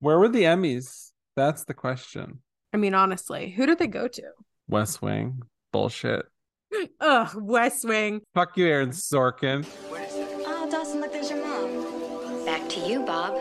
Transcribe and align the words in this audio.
Where 0.00 0.18
were 0.18 0.28
the 0.28 0.44
Emmys? 0.44 1.10
That's 1.36 1.64
the 1.64 1.74
question. 1.74 2.40
I 2.72 2.76
mean, 2.78 2.94
honestly, 2.94 3.50
who 3.50 3.66
did 3.66 3.78
they 3.78 3.86
go 3.86 4.08
to? 4.08 4.22
West 4.68 5.02
Wing. 5.02 5.42
Bullshit. 5.72 6.24
Ugh, 7.00 7.30
West 7.36 7.84
Wing. 7.84 8.22
Fuck 8.34 8.56
you, 8.56 8.66
Aaron 8.66 8.90
Sorkin. 8.90 9.66
Oh, 9.92 10.68
Dawson, 10.70 11.00
look, 11.00 11.12
there's 11.12 11.30
your 11.30 11.44
mom. 11.46 12.44
Back 12.44 12.68
to 12.70 12.80
you, 12.80 13.04
Bob. 13.04 13.38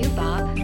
You, 0.00 0.08
Bob. 0.10 0.56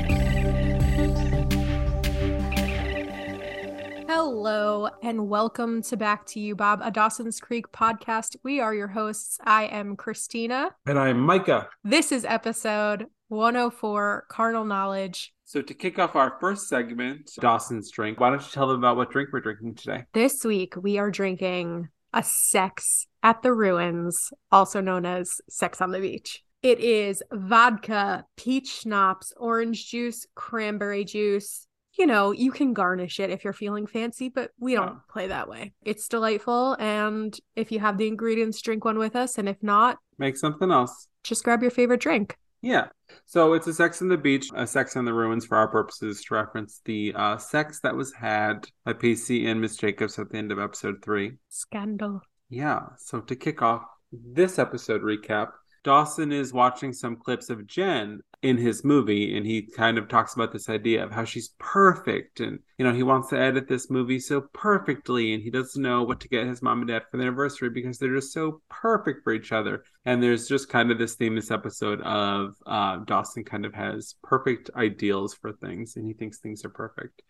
Hello, 4.08 4.88
and 5.02 5.28
welcome 5.28 5.82
to 5.82 5.96
Back 5.96 6.24
to 6.26 6.40
You, 6.40 6.56
Bob, 6.56 6.80
a 6.82 6.90
Dawson's 6.90 7.38
Creek 7.38 7.70
podcast. 7.70 8.36
We 8.42 8.60
are 8.60 8.74
your 8.74 8.88
hosts. 8.88 9.38
I 9.44 9.64
am 9.64 9.94
Christina. 9.96 10.70
And 10.86 10.98
I'm 10.98 11.20
Micah. 11.20 11.68
This 11.84 12.12
is 12.12 12.24
episode 12.24 13.06
104 13.28 14.24
Carnal 14.30 14.64
Knowledge. 14.64 15.34
So 15.44 15.60
to 15.60 15.74
kick 15.74 15.98
off 15.98 16.16
our 16.16 16.38
first 16.40 16.68
segment, 16.68 17.30
Dawson's 17.38 17.90
drink, 17.90 18.18
why 18.18 18.30
don't 18.30 18.40
you 18.40 18.48
tell 18.50 18.68
them 18.68 18.78
about 18.78 18.96
what 18.96 19.10
drink 19.10 19.30
we're 19.32 19.40
drinking 19.40 19.74
today? 19.74 20.04
This 20.14 20.44
week, 20.44 20.74
we 20.76 20.96
are 20.96 21.10
drinking 21.10 21.88
a 22.14 22.22
Sex 22.22 23.06
at 23.22 23.42
the 23.42 23.52
Ruins, 23.52 24.32
also 24.50 24.80
known 24.80 25.04
as 25.04 25.42
Sex 25.50 25.82
on 25.82 25.90
the 25.90 26.00
Beach. 26.00 26.42
It 26.66 26.80
is 26.80 27.22
vodka, 27.32 28.26
peach 28.36 28.80
schnapps, 28.80 29.32
orange 29.36 29.88
juice, 29.88 30.26
cranberry 30.34 31.04
juice. 31.04 31.68
You 31.96 32.06
know, 32.08 32.32
you 32.32 32.50
can 32.50 32.72
garnish 32.74 33.20
it 33.20 33.30
if 33.30 33.44
you're 33.44 33.52
feeling 33.52 33.86
fancy, 33.86 34.28
but 34.28 34.50
we 34.58 34.74
don't 34.74 34.88
Yeah. 34.94 34.98
play 35.08 35.28
that 35.28 35.48
way. 35.48 35.74
It's 35.84 36.08
delightful. 36.08 36.74
And 36.80 37.38
if 37.54 37.70
you 37.70 37.78
have 37.78 37.98
the 37.98 38.08
ingredients, 38.08 38.60
drink 38.60 38.84
one 38.84 38.98
with 38.98 39.14
us. 39.14 39.38
And 39.38 39.48
if 39.48 39.62
not, 39.62 39.98
Make 40.18 40.36
something 40.36 40.72
else. 40.72 41.06
just 41.22 41.44
grab 41.44 41.62
your 41.62 41.70
favorite 41.70 42.00
drink. 42.00 42.36
Yeah. 42.62 42.88
So 43.26 43.52
it's 43.52 43.68
a 43.68 43.72
Sex 43.72 44.02
on 44.02 44.08
the 44.08 44.16
Beach, 44.16 44.50
a 44.52 44.66
Sex 44.66 44.96
on 44.96 45.04
the 45.04 45.14
Ruins 45.14 45.46
for 45.46 45.56
our 45.56 45.68
purposes 45.68 46.24
to 46.24 46.34
reference 46.34 46.80
the 46.84 47.12
uh, 47.14 47.36
sex 47.36 47.78
that 47.82 47.94
was 47.94 48.12
had 48.12 48.66
by 48.84 48.92
Pacey 48.92 49.46
and 49.46 49.60
Miss 49.60 49.76
Jacobs 49.76 50.18
at 50.18 50.30
the 50.30 50.38
end 50.38 50.50
of 50.50 50.58
episode 50.58 50.96
three. 51.00 51.34
Scandal. 51.48 52.22
Yeah. 52.48 52.80
So 52.98 53.20
to 53.20 53.36
kick 53.36 53.62
off 53.62 53.84
this 54.10 54.58
episode 54.58 55.02
recap, 55.02 55.52
Dawson 55.86 56.32
is 56.32 56.52
watching 56.52 56.92
some 56.92 57.14
clips 57.14 57.48
of 57.48 57.64
Jen 57.64 58.20
in 58.42 58.56
his 58.56 58.82
movie, 58.82 59.36
and 59.36 59.46
he 59.46 59.62
kind 59.62 59.98
of 59.98 60.08
talks 60.08 60.34
about 60.34 60.52
this 60.52 60.68
idea 60.68 61.04
of 61.04 61.12
how 61.12 61.22
she's 61.22 61.54
perfect. 61.60 62.40
And, 62.40 62.58
you 62.76 62.84
know, 62.84 62.92
he 62.92 63.04
wants 63.04 63.28
to 63.28 63.38
edit 63.38 63.68
this 63.68 63.88
movie 63.88 64.18
so 64.18 64.40
perfectly, 64.52 65.32
and 65.32 65.40
he 65.40 65.48
doesn't 65.48 65.80
know 65.80 66.02
what 66.02 66.18
to 66.22 66.28
get 66.28 66.48
his 66.48 66.60
mom 66.60 66.80
and 66.80 66.88
dad 66.88 67.04
for 67.08 67.18
their 67.18 67.28
anniversary 67.28 67.70
because 67.70 67.98
they're 67.98 68.16
just 68.16 68.32
so 68.32 68.60
perfect 68.68 69.22
for 69.22 69.32
each 69.32 69.52
other. 69.52 69.84
And 70.04 70.20
there's 70.20 70.48
just 70.48 70.68
kind 70.68 70.90
of 70.90 70.98
this 70.98 71.14
theme 71.14 71.36
this 71.36 71.52
episode 71.52 72.00
of 72.00 72.56
uh, 72.66 72.96
Dawson 73.04 73.44
kind 73.44 73.64
of 73.64 73.72
has 73.72 74.16
perfect 74.24 74.70
ideals 74.74 75.34
for 75.34 75.52
things, 75.52 75.94
and 75.94 76.04
he 76.04 76.14
thinks 76.14 76.38
things 76.38 76.64
are 76.64 76.68
perfect 76.68 77.22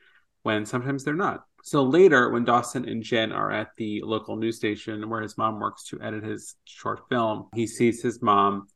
when 0.46 0.64
sometimes 0.64 1.02
they're 1.02 1.12
not. 1.12 1.42
So 1.64 1.82
later, 1.82 2.30
when 2.30 2.44
Dawson 2.44 2.88
and 2.88 3.02
Jen 3.02 3.32
are 3.32 3.50
at 3.50 3.70
the 3.76 4.00
local 4.04 4.36
news 4.36 4.56
station 4.56 5.10
where 5.10 5.20
his 5.20 5.36
mom 5.36 5.58
works 5.58 5.82
to 5.88 6.00
edit 6.00 6.22
his 6.22 6.54
short 6.64 7.00
film, 7.08 7.48
he 7.52 7.66
sees 7.66 8.00
his 8.00 8.22
mom 8.22 8.68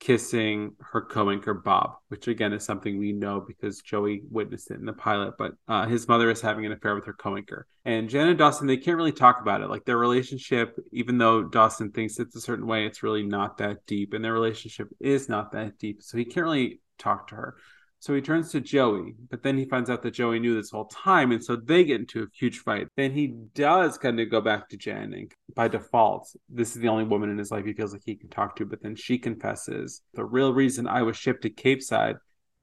kissing 0.00 0.72
her 0.80 1.02
co-anchor 1.02 1.52
Bob, 1.52 1.96
which 2.08 2.26
again 2.26 2.54
is 2.54 2.64
something 2.64 2.98
we 2.98 3.12
know 3.12 3.44
because 3.46 3.82
Joey 3.82 4.22
witnessed 4.30 4.70
it 4.70 4.78
in 4.78 4.86
the 4.86 4.94
pilot. 4.94 5.34
But 5.36 5.52
uh, 5.68 5.86
his 5.86 6.08
mother 6.08 6.30
is 6.30 6.40
having 6.40 6.64
an 6.64 6.72
affair 6.72 6.94
with 6.94 7.04
her 7.04 7.12
co-anchor, 7.12 7.66
and 7.84 8.08
Jen 8.08 8.28
and 8.28 8.38
Dawson 8.38 8.66
they 8.66 8.78
can't 8.78 8.96
really 8.96 9.12
talk 9.12 9.42
about 9.42 9.60
it. 9.60 9.68
Like 9.68 9.84
their 9.84 9.98
relationship, 9.98 10.74
even 10.90 11.18
though 11.18 11.42
Dawson 11.42 11.92
thinks 11.92 12.18
it's 12.18 12.34
a 12.34 12.40
certain 12.40 12.66
way, 12.66 12.86
it's 12.86 13.02
really 13.02 13.24
not 13.24 13.58
that 13.58 13.84
deep, 13.86 14.14
and 14.14 14.24
their 14.24 14.32
relationship 14.32 14.88
is 15.00 15.28
not 15.28 15.52
that 15.52 15.78
deep. 15.78 16.02
So 16.02 16.16
he 16.16 16.24
can't 16.24 16.46
really 16.46 16.80
talk 16.98 17.28
to 17.28 17.34
her. 17.34 17.56
So 18.04 18.14
he 18.14 18.20
turns 18.20 18.52
to 18.52 18.60
Joey, 18.60 19.14
but 19.30 19.42
then 19.42 19.56
he 19.56 19.64
finds 19.64 19.88
out 19.88 20.02
that 20.02 20.10
Joey 20.10 20.38
knew 20.38 20.54
this 20.54 20.72
whole 20.72 20.84
time, 20.84 21.32
and 21.32 21.42
so 21.42 21.56
they 21.56 21.84
get 21.84 22.00
into 22.00 22.24
a 22.24 22.26
huge 22.34 22.58
fight. 22.58 22.86
Then 22.98 23.12
he 23.12 23.28
does 23.28 23.96
kind 23.96 24.20
of 24.20 24.30
go 24.30 24.42
back 24.42 24.68
to 24.68 24.76
Jen, 24.76 25.14
and 25.14 25.32
by 25.56 25.68
default, 25.68 26.28
this 26.50 26.76
is 26.76 26.82
the 26.82 26.88
only 26.88 27.04
woman 27.04 27.30
in 27.30 27.38
his 27.38 27.50
life 27.50 27.64
he 27.64 27.72
feels 27.72 27.94
like 27.94 28.02
he 28.04 28.14
can 28.14 28.28
talk 28.28 28.56
to. 28.56 28.66
But 28.66 28.82
then 28.82 28.94
she 28.94 29.16
confesses 29.16 30.02
the 30.12 30.22
real 30.22 30.52
reason 30.52 30.86
I 30.86 31.00
was 31.00 31.16
shipped 31.16 31.44
to 31.44 31.48
Capeside 31.48 32.16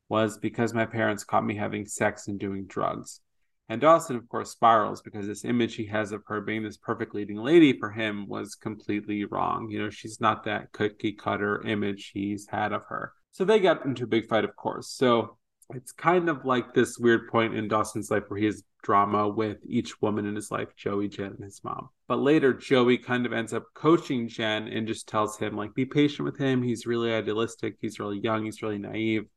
was 0.10 0.38
because 0.38 0.76
my 0.76 0.86
parents 0.86 1.24
caught 1.24 1.44
me 1.44 1.56
having 1.56 1.88
sex 1.88 2.28
and 2.28 2.40
doing 2.40 2.68
drugs. 2.68 3.20
And 3.68 3.82
Dawson, 3.82 4.18
of 4.18 4.30
course, 4.30 4.52
spirals 4.52 5.02
because 5.02 5.26
this 5.26 5.44
image 5.44 5.74
he 5.74 5.88
has 5.88 6.12
of 6.12 6.22
her 6.28 6.42
being 6.42 6.62
this 6.62 6.78
perfect 6.78 7.16
leading 7.16 7.38
lady 7.38 7.80
for 7.80 7.90
him 7.90 8.28
was 8.28 8.54
completely 8.54 9.26
wrong. 9.26 9.72
You 9.72 9.82
know, 9.82 9.90
she's 9.90 10.22
not 10.22 10.44
that 10.44 10.72
cookie 10.72 11.14
cutter 11.14 11.66
image 11.66 12.12
he's 12.14 12.48
had 12.48 12.74
of 12.74 12.84
her. 12.90 13.14
So 13.32 13.46
they 13.46 13.60
got 13.60 13.86
into 13.86 14.04
a 14.04 14.08
big 14.08 14.28
fight, 14.28 14.44
of 14.44 14.56
course. 14.56 14.90
So 14.90 15.38
it's 15.74 15.92
kind 15.92 16.30
of 16.30 16.46
like 16.46 16.74
this 16.74 16.98
weird 16.98 17.30
point 17.30 17.56
in 17.56 17.68
Dawson's 17.68 18.12
life 18.12 18.24
where 18.28 18.40
he 18.40 18.46
has 18.46 18.64
drama 18.84 19.30
with 19.30 19.58
each 19.66 20.02
woman 20.02 20.26
in 20.26 20.36
his 20.36 20.52
life, 20.52 20.76
Joey, 20.76 21.08
Jen, 21.08 21.34
and 21.38 21.44
his 21.44 21.64
mom. 21.64 21.90
But 22.08 22.20
later, 22.20 22.54
Joey 22.54 22.98
kind 22.98 23.26
of 23.26 23.32
ends 23.32 23.54
up 23.54 23.66
coaching 23.74 24.28
Jen 24.28 24.68
and 24.68 24.88
just 24.88 25.08
tells 25.08 25.38
him, 25.38 25.56
like, 25.56 25.74
be 25.74 25.86
patient 25.86 26.26
with 26.26 26.38
him. 26.38 26.62
He's 26.62 26.86
really 26.86 27.14
idealistic. 27.14 27.78
He's 27.80 28.00
really 28.00 28.20
young. 28.20 28.46
He's 28.46 28.62
really 28.62 28.80
naive. 28.80 29.28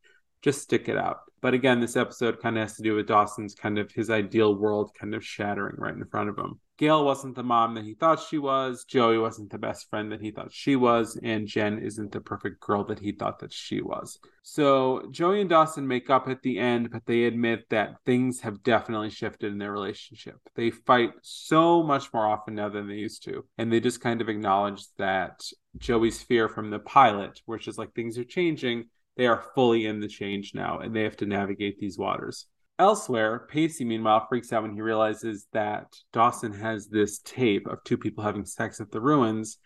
Just 0.45 0.61
stick 0.61 0.91
it 0.91 0.99
out. 0.99 1.21
But 1.41 1.55
again, 1.55 1.81
this 1.81 1.97
episode 1.97 2.41
kind 2.41 2.59
of 2.59 2.63
has 2.63 2.77
to 2.77 2.83
do 2.83 2.95
with 2.95 3.07
Dawson's 3.07 3.55
kind 3.55 3.79
of 3.79 3.91
his 3.91 4.11
ideal 4.11 4.55
world 4.55 4.93
kind 4.99 5.15
of 5.15 5.25
shattering 5.25 5.77
right 5.79 5.95
in 5.95 6.05
front 6.05 6.29
of 6.29 6.37
him. 6.37 6.61
Gail 6.77 7.03
wasn't 7.03 7.35
the 7.35 7.43
mom 7.43 7.75
that 7.75 7.85
he 7.85 7.95
thought 7.95 8.21
she 8.21 8.37
was. 8.37 8.85
Joey 8.85 9.17
wasn't 9.17 9.51
the 9.51 9.59
best 9.59 9.89
friend 9.89 10.13
that 10.13 10.21
he 10.21 10.33
thought 10.33 10.53
she 10.53 10.77
was. 10.77 11.19
And 11.23 11.47
Jen 11.47 11.79
isn't 11.79 12.13
the 12.13 12.21
perfect 12.21 12.61
girl 12.61 12.85
that 12.85 12.99
he 12.99 13.13
thought 13.13 13.39
that 13.39 13.55
she 13.55 13.81
was. 13.81 14.19
So 14.43 15.09
Joey 15.11 15.41
and 15.41 15.49
Dawson 15.49 15.89
make 15.89 16.11
up 16.11 16.29
at 16.29 16.43
the 16.43 16.59
end, 16.59 16.91
but 16.91 17.07
they 17.07 17.25
admit 17.25 17.71
that 17.71 17.97
things 18.05 18.41
have 18.41 18.63
definitely 18.63 19.11
shifted 19.11 19.51
in 19.51 19.59
their 19.59 19.73
relationship. 19.73 20.37
They 20.57 20.71
fight 20.71 21.13
so 21.23 21.83
much 21.83 22.13
more 22.13 22.27
often 22.27 22.57
now 22.57 22.69
than 22.69 22.87
they 22.87 22.97
used 22.97 23.23
to. 23.25 23.47
And 23.57 23.73
they 23.73 23.81
just 23.81 24.03
kind 24.03 24.21
of 24.21 24.29
acknowledge 24.29 24.85
that 24.99 25.43
Joey's 25.79 26.23
fear 26.23 26.51
from 26.51 26.69
the 26.69 26.81
pilot, 26.81 27.41
which 27.47 27.67
is 27.67 27.79
like 27.79 27.95
things 27.95 28.19
are 28.19 28.25
changing, 28.25 28.87
they 29.17 29.27
are 29.27 29.45
fully 29.55 29.87
in 29.87 30.01
the 30.01 30.09
change 30.09 30.53
now 30.55 30.79
and 30.79 30.95
they 30.95 31.03
have 31.03 31.17
to 31.19 31.27
navigate 31.27 31.79
these 31.79 31.99
waters. 31.99 32.47
Elsewhere, 32.79 33.47
Pacey, 33.49 33.85
meanwhile, 33.85 34.27
freaks 34.29 34.53
out 34.53 34.63
when 34.63 34.75
he 34.75 34.81
realizes 34.81 35.47
that 35.53 35.87
Dawson 36.13 36.53
has 36.53 36.89
this 36.89 37.21
tape 37.21 37.69
of 37.69 37.85
two 37.85 37.97
people 37.97 38.25
having 38.25 38.45
sex 38.45 38.81
at 38.81 38.91
the 38.91 39.01
ruins, 39.01 39.59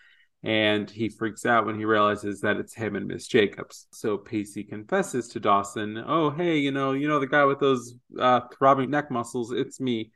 and 0.43 0.91
he 0.91 1.09
freaks 1.09 1.47
out 1.47 1.65
when 1.65 1.79
he 1.79 1.87
realizes 1.87 2.43
that 2.43 2.59
it's 2.59 2.75
him 2.75 2.97
and 2.97 3.07
Miss 3.07 3.27
Jacobs. 3.27 3.87
So 3.93 4.19
Pacey 4.19 4.63
confesses 4.63 5.29
to 5.29 5.41
Dawson, 5.41 5.97
"Oh, 6.07 6.29
hey, 6.29 6.59
you 6.59 6.71
know, 6.71 6.93
you 6.93 7.09
know 7.09 7.19
the 7.19 7.27
guy 7.27 7.45
with 7.45 7.61
those 7.61 7.95
uh, 8.19 8.43
throbbing 8.59 8.91
neck 8.91 9.11
muscles? 9.11 9.53
It's 9.53 9.81
me." 9.81 10.13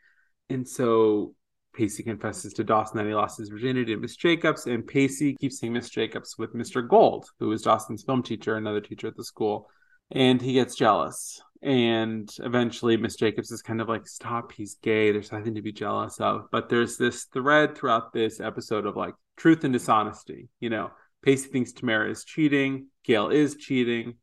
And 0.51 0.69
so 0.69 1.35
Pacey 1.75 2.03
confesses 2.03 2.53
to 2.55 2.65
Dawson 2.65 2.99
that 2.99 3.07
he 3.07 3.15
lost 3.15 3.39
his 3.39 3.49
virginity 3.49 3.95
to 3.95 4.01
Miss 4.01 4.17
Jacobs, 4.17 4.67
and 4.67 4.87
Pacey 4.87 5.35
keeps 5.35 5.59
seeing 5.59 5.73
Miss 5.73 5.89
Jacobs 5.89 6.37
with 6.39 6.55
Mr. 6.55 6.87
Gold, 6.87 7.27
who 7.39 7.51
is 7.53 7.63
Dawson's 7.63 8.03
film 8.03 8.23
teacher, 8.23 8.57
another 8.57 8.81
teacher 8.81 9.07
at 9.07 9.17
the 9.17 9.25
school. 9.25 9.69
And 10.11 10.43
he 10.43 10.53
gets 10.53 10.75
jealous. 10.75 11.41
And 11.63 12.29
eventually, 12.41 12.97
Miss 12.97 13.17
Jacobs 13.17 13.51
is 13.51 13.63
kind 13.63 13.81
of 13.81 13.89
like, 13.89 14.07
Stop, 14.07 14.53
he's 14.53 14.75
gay. 14.83 15.13
There's 15.13 15.33
nothing 15.33 15.55
to 15.55 15.63
be 15.63 15.73
jealous 15.73 16.21
of. 16.21 16.47
But 16.51 16.69
there's 16.69 16.99
this 16.99 17.25
thread 17.25 17.77
throughout 17.77 18.13
this 18.13 18.41
episode 18.41 18.85
of 18.85 18.97
like 18.97 19.15
truth 19.37 19.65
and 19.65 19.73
dishonesty. 19.73 20.49
You 20.61 20.71
know, 20.71 20.91
Pacey 21.23 21.49
thinks 21.49 21.73
Tamara 21.73 22.11
is 22.11 22.25
cheating, 22.25 22.89
Gail 23.05 23.31
is 23.31 23.57
cheating. 23.57 24.15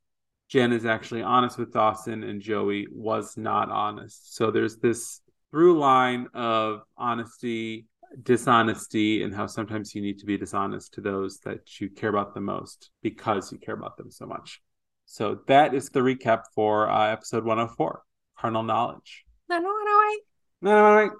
Jen 0.49 0.73
is 0.73 0.85
actually 0.85 1.21
honest 1.21 1.59
with 1.59 1.71
Dawson, 1.71 2.23
and 2.23 2.41
Joey 2.41 2.87
was 2.91 3.37
not 3.37 3.69
honest. 3.69 4.35
So 4.35 4.49
there's 4.49 4.77
this 4.77 5.21
through 5.51 5.79
line 5.79 6.27
of 6.33 6.81
honesty, 6.97 7.87
dishonesty, 8.23 9.23
and 9.23 9.33
how 9.33 9.47
sometimes 9.47 9.93
you 9.95 10.01
need 10.01 10.19
to 10.19 10.25
be 10.25 10.37
dishonest 10.37 10.93
to 10.95 11.01
those 11.01 11.39
that 11.39 11.79
you 11.79 11.89
care 11.89 12.09
about 12.09 12.33
the 12.33 12.41
most 12.41 12.91
because 13.01 13.51
you 13.51 13.57
care 13.57 13.75
about 13.75 13.97
them 13.97 14.11
so 14.11 14.25
much. 14.25 14.61
So 15.05 15.39
that 15.47 15.73
is 15.73 15.89
the 15.89 16.01
recap 16.01 16.43
for 16.53 16.89
uh, 16.89 17.11
episode 17.11 17.43
104 17.43 18.01
Carnal 18.37 18.63
Knowledge. 18.63 19.25
No, 19.49 19.57
no, 19.59 19.69
no, 19.69 20.15
No, 20.61 21.05
no, 21.07 21.11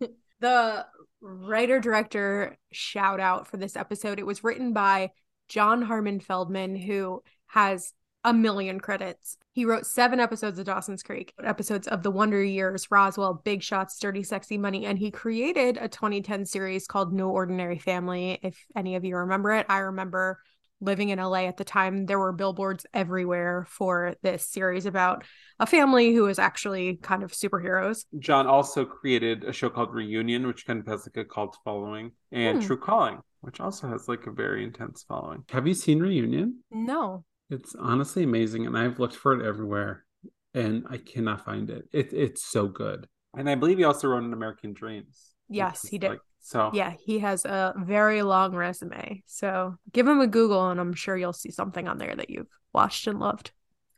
no. 0.00 0.08
the 0.40 0.86
writer 1.22 1.80
director 1.80 2.56
shout 2.72 3.20
out 3.20 3.46
for 3.46 3.56
this 3.56 3.76
episode. 3.76 4.18
It 4.18 4.26
was 4.26 4.44
written 4.44 4.72
by 4.74 5.10
John 5.48 5.80
Harmon 5.82 6.20
Feldman, 6.20 6.76
who 6.76 7.22
has 7.48 7.92
a 8.26 8.32
million 8.34 8.80
credits. 8.80 9.38
He 9.52 9.64
wrote 9.64 9.86
seven 9.86 10.18
episodes 10.20 10.58
of 10.58 10.66
Dawson's 10.66 11.02
Creek, 11.02 11.32
episodes 11.42 11.86
of 11.86 12.02
The 12.02 12.10
Wonder 12.10 12.42
Years, 12.42 12.90
Roswell, 12.90 13.40
Big 13.44 13.62
Shots, 13.62 13.98
Dirty 13.98 14.24
Sexy 14.24 14.58
Money, 14.58 14.84
and 14.84 14.98
he 14.98 15.10
created 15.12 15.78
a 15.80 15.88
2010 15.88 16.44
series 16.44 16.88
called 16.88 17.12
No 17.14 17.30
Ordinary 17.30 17.78
Family. 17.78 18.38
If 18.42 18.66
any 18.74 18.96
of 18.96 19.04
you 19.04 19.16
remember 19.16 19.52
it, 19.52 19.64
I 19.68 19.78
remember 19.78 20.40
living 20.80 21.08
in 21.10 21.18
LA 21.20 21.46
at 21.46 21.56
the 21.56 21.64
time, 21.64 22.04
there 22.04 22.18
were 22.18 22.32
billboards 22.32 22.84
everywhere 22.92 23.64
for 23.70 24.16
this 24.22 24.44
series 24.46 24.84
about 24.86 25.24
a 25.58 25.64
family 25.66 26.12
who 26.12 26.26
is 26.26 26.38
actually 26.38 26.96
kind 26.96 27.22
of 27.22 27.32
superheroes. 27.32 28.04
John 28.18 28.46
also 28.46 28.84
created 28.84 29.44
a 29.44 29.52
show 29.52 29.70
called 29.70 29.94
Reunion, 29.94 30.46
which 30.46 30.66
kind 30.66 30.80
of 30.80 30.86
has 30.88 31.06
like 31.06 31.24
a 31.24 31.28
cult 31.28 31.56
following, 31.64 32.10
and 32.32 32.58
Hmm. 32.60 32.66
True 32.66 32.76
Calling, 32.76 33.20
which 33.40 33.60
also 33.60 33.88
has 33.88 34.08
like 34.08 34.26
a 34.26 34.32
very 34.32 34.64
intense 34.64 35.04
following. 35.06 35.44
Have 35.50 35.66
you 35.66 35.74
seen 35.74 36.00
Reunion? 36.00 36.62
No. 36.72 37.24
It's 37.50 37.74
honestly 37.74 38.24
amazing, 38.24 38.66
and 38.66 38.76
I've 38.76 38.98
looked 38.98 39.16
for 39.16 39.32
it 39.38 39.46
everywhere, 39.46 40.04
and 40.54 40.84
I 40.90 40.98
cannot 40.98 41.44
find 41.44 41.70
it. 41.70 41.88
It 41.92 42.12
it's 42.12 42.44
so 42.44 42.66
good. 42.66 43.06
And 43.36 43.48
I 43.48 43.54
believe 43.54 43.78
he 43.78 43.84
also 43.84 44.08
wrote 44.08 44.24
an 44.24 44.32
American 44.32 44.72
Dreams. 44.72 45.34
Yes, 45.48 45.86
he 45.86 45.98
did. 45.98 46.10
like- 46.10 46.20
so 46.40 46.70
Yeah, 46.72 46.94
he 47.04 47.18
has 47.18 47.44
a 47.44 47.74
very 47.76 48.22
long 48.22 48.54
resume. 48.54 49.22
So 49.26 49.76
give 49.92 50.06
him 50.06 50.20
a 50.20 50.28
Google 50.28 50.70
and 50.70 50.78
I'm 50.78 50.94
sure 50.94 51.16
you'll 51.16 51.32
see 51.32 51.50
something 51.50 51.88
on 51.88 51.98
there 51.98 52.14
that 52.14 52.30
you've 52.30 52.46
watched 52.72 53.08
and 53.08 53.18
loved. 53.18 53.50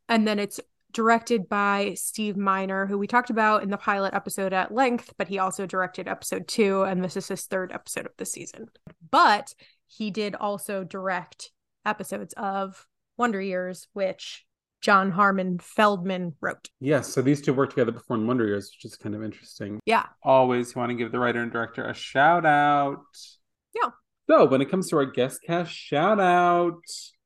And 0.08 0.26
then 0.26 0.38
it's 0.38 0.58
directed 0.92 1.46
by 1.50 1.92
Steve 1.94 2.38
Miner, 2.38 2.86
who 2.86 2.96
we 2.96 3.06
talked 3.06 3.28
about 3.28 3.62
in 3.62 3.68
the 3.68 3.76
pilot 3.76 4.14
episode 4.14 4.54
at 4.54 4.72
length, 4.72 5.12
but 5.18 5.28
he 5.28 5.38
also 5.38 5.66
directed 5.66 6.08
episode 6.08 6.48
two, 6.48 6.84
and 6.84 7.04
this 7.04 7.18
is 7.18 7.28
his 7.28 7.44
third 7.44 7.70
episode 7.70 8.06
of 8.06 8.12
the 8.16 8.24
season. 8.24 8.68
But 9.10 9.54
he 9.86 10.10
did 10.10 10.34
also 10.34 10.84
direct 10.84 11.50
episodes 11.84 12.32
of 12.38 12.86
Wonder 13.18 13.40
Years, 13.40 13.88
which 13.92 14.44
John 14.80 15.10
Harmon 15.10 15.58
Feldman 15.58 16.34
wrote. 16.40 16.68
Yes, 16.80 17.08
so 17.08 17.20
these 17.20 17.42
two 17.42 17.52
worked 17.52 17.72
together 17.72 17.92
before 17.92 18.16
in 18.16 18.26
Wonder 18.26 18.46
Years, 18.46 18.70
which 18.72 18.90
is 18.90 18.96
kind 18.96 19.14
of 19.14 19.22
interesting. 19.22 19.80
Yeah. 19.84 20.06
Always 20.22 20.76
want 20.76 20.90
to 20.90 20.94
give 20.94 21.12
the 21.12 21.18
writer 21.18 21.42
and 21.42 21.50
director 21.50 21.84
a 21.84 21.94
shout 21.94 22.46
out. 22.46 23.02
Yeah. 23.74 23.90
So 24.30 24.44
when 24.44 24.60
it 24.60 24.70
comes 24.70 24.88
to 24.90 24.96
our 24.96 25.06
guest 25.06 25.40
cast 25.44 25.72
shout 25.72 26.20
out, 26.20 26.80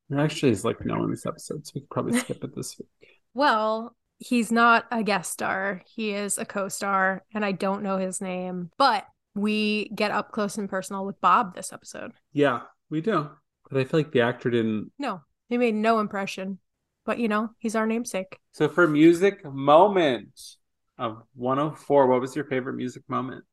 there 0.09 0.19
actually 0.19 0.51
is 0.51 0.65
like 0.65 0.85
no 0.85 1.03
in 1.03 1.11
this 1.11 1.25
episode, 1.25 1.65
so 1.65 1.71
we 1.75 1.81
could 1.81 1.89
probably 1.89 2.19
skip 2.19 2.43
it 2.43 2.55
this 2.55 2.77
week. 2.77 2.87
Well, 3.35 3.95
he's 4.19 4.51
not 4.51 4.85
a 4.91 5.01
guest 5.01 5.31
star. 5.33 5.81
He 5.87 6.11
is 6.11 6.37
a 6.37 6.45
co-star, 6.45 7.23
and 7.33 7.43
I 7.43 7.51
don't 7.51 7.81
know 7.81 7.97
his 7.97 8.21
name, 8.21 8.69
but 8.77 9.07
we 9.33 9.89
get 9.95 10.11
up 10.11 10.31
close 10.31 10.59
and 10.59 10.69
personal 10.69 11.03
with 11.03 11.19
Bob 11.19 11.55
this 11.55 11.73
episode. 11.73 12.11
Yeah, 12.31 12.61
we 12.91 13.01
do. 13.01 13.31
But 13.71 13.79
I 13.79 13.85
feel 13.85 13.99
like 14.01 14.11
the 14.11 14.21
actor 14.21 14.51
didn't. 14.51 14.91
No, 14.99 15.21
he 15.49 15.57
made 15.57 15.75
no 15.75 15.99
impression. 15.99 16.59
But 17.05 17.19
you 17.19 17.27
know, 17.27 17.49
he's 17.59 17.75
our 17.75 17.85
namesake. 17.85 18.39
So 18.51 18.69
for 18.69 18.87
music 18.87 19.43
moment 19.45 20.39
of 20.97 21.23
104, 21.35 22.07
what 22.07 22.21
was 22.21 22.35
your 22.35 22.45
favorite 22.45 22.75
music 22.75 23.03
moment? 23.07 23.43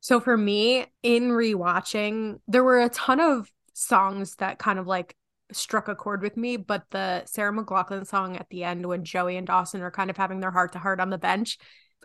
So 0.00 0.20
for 0.20 0.36
me, 0.36 0.86
in 1.02 1.30
rewatching, 1.30 2.40
there 2.48 2.64
were 2.64 2.82
a 2.82 2.90
ton 2.90 3.20
of 3.20 3.50
songs 3.72 4.36
that 4.36 4.58
kind 4.58 4.78
of 4.78 4.86
like 4.86 5.16
struck 5.52 5.88
a 5.88 5.94
chord 5.94 6.22
with 6.22 6.36
me, 6.36 6.56
but 6.56 6.84
the 6.90 7.24
Sarah 7.26 7.52
McLachlan 7.52 8.06
song 8.06 8.36
at 8.36 8.48
the 8.50 8.64
end 8.64 8.86
when 8.86 9.04
Joey 9.04 9.36
and 9.36 9.46
Dawson 9.46 9.80
are 9.82 9.90
kind 9.90 10.10
of 10.10 10.16
having 10.16 10.40
their 10.40 10.50
heart 10.50 10.72
to 10.72 10.78
heart 10.78 11.00
on 11.00 11.10
the 11.10 11.18
bench, 11.18 11.58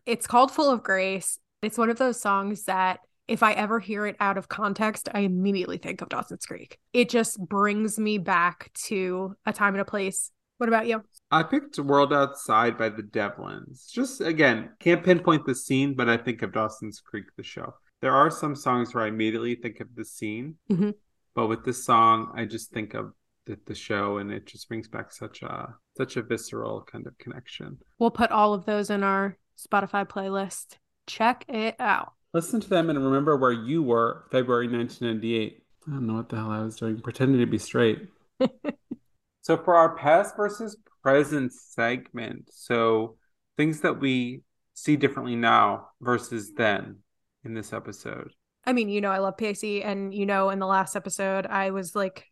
it's 0.06 0.27
called 0.27 0.51
Full 0.51 0.69
of 0.69 0.83
Grace. 0.83 1.39
It's 1.61 1.77
one 1.77 1.89
of 1.89 1.97
those 1.97 2.21
songs 2.21 2.63
that 2.65 3.00
if 3.29 3.43
I 3.43 3.53
ever 3.53 3.79
hear 3.79 4.05
it 4.05 4.15
out 4.19 4.37
of 4.37 4.49
context, 4.49 5.07
I 5.13 5.19
immediately 5.21 5.77
think 5.77 6.01
of 6.01 6.09
Dawson's 6.09 6.45
Creek. 6.45 6.79
It 6.93 7.09
just 7.09 7.39
brings 7.39 7.99
me 7.99 8.17
back 8.17 8.71
to 8.85 9.35
a 9.45 9.53
time 9.53 9.73
and 9.75 9.81
a 9.81 9.85
place. 9.85 10.31
What 10.57 10.67
about 10.67 10.87
you? 10.87 11.03
I 11.31 11.43
picked 11.43 11.79
World 11.79 12.11
Outside 12.11 12.77
by 12.77 12.89
the 12.89 13.03
Devlins. 13.03 13.89
Just 13.91 14.19
again, 14.19 14.71
can't 14.79 15.03
pinpoint 15.05 15.45
the 15.45 15.55
scene, 15.55 15.93
but 15.93 16.09
I 16.09 16.17
think 16.17 16.41
of 16.41 16.51
Dawson's 16.51 16.99
Creek, 16.99 17.25
the 17.37 17.43
show. 17.43 17.75
There 18.01 18.13
are 18.15 18.29
some 18.31 18.55
songs 18.55 18.93
where 18.93 19.03
I 19.03 19.07
immediately 19.07 19.55
think 19.55 19.79
of 19.79 19.93
the 19.95 20.03
scene, 20.05 20.57
Mhm. 20.69 20.95
but 21.35 21.47
with 21.47 21.63
this 21.63 21.85
song, 21.85 22.31
I 22.35 22.45
just 22.45 22.71
think 22.71 22.93
of 22.93 23.13
the, 23.45 23.57
the 23.65 23.75
show, 23.75 24.17
and 24.17 24.31
it 24.31 24.45
just 24.47 24.67
brings 24.67 24.87
back 24.87 25.11
such 25.11 25.41
a 25.43 25.75
such 25.97 26.17
a 26.17 26.21
visceral 26.23 26.83
kind 26.83 27.07
of 27.07 27.17
connection. 27.17 27.77
We'll 27.97 28.11
put 28.11 28.31
all 28.31 28.53
of 28.53 28.65
those 28.65 28.89
in 28.89 29.03
our 29.03 29.37
Spotify 29.57 30.07
playlist. 30.07 30.77
Check 31.07 31.45
it 31.47 31.75
out. 31.79 32.13
Listen 32.33 32.59
to 32.61 32.69
them 32.69 32.89
and 32.89 33.03
remember 33.03 33.35
where 33.35 33.51
you 33.51 33.81
were 33.81 34.25
February 34.31 34.67
1998. 34.67 35.63
I 35.87 35.91
don't 35.91 36.05
know 36.05 36.15
what 36.15 36.29
the 36.29 36.35
hell 36.35 36.51
I 36.51 36.61
was 36.61 36.75
doing, 36.75 37.01
pretending 37.01 37.39
to 37.39 37.47
be 37.47 37.57
straight. 37.57 38.07
so 39.41 39.57
for 39.57 39.75
our 39.75 39.95
past 39.95 40.35
versus 40.35 40.77
present 41.01 41.51
segment, 41.53 42.49
so 42.51 43.17
things 43.57 43.81
that 43.81 43.99
we 43.99 44.41
see 44.73 44.95
differently 44.95 45.35
now 45.35 45.89
versus 46.01 46.51
then 46.55 46.97
in 47.43 47.53
this 47.53 47.73
episode. 47.73 48.31
I 48.65 48.73
mean, 48.73 48.89
you 48.89 49.01
know, 49.01 49.11
I 49.11 49.17
love 49.17 49.37
Pacey, 49.37 49.81
and 49.81 50.13
you 50.13 50.25
know, 50.25 50.49
in 50.49 50.59
the 50.59 50.67
last 50.67 50.95
episode, 50.95 51.47
I 51.47 51.71
was 51.71 51.95
like 51.95 52.25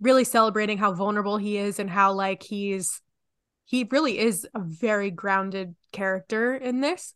really 0.00 0.24
celebrating 0.24 0.78
how 0.78 0.92
vulnerable 0.92 1.38
he 1.38 1.56
is 1.56 1.78
and 1.78 1.88
how 1.88 2.12
like 2.12 2.42
he's 2.42 3.00
he 3.64 3.88
really 3.90 4.18
is 4.18 4.46
a 4.54 4.60
very 4.60 5.10
grounded 5.10 5.74
character 5.92 6.54
in 6.54 6.80
this, 6.80 7.14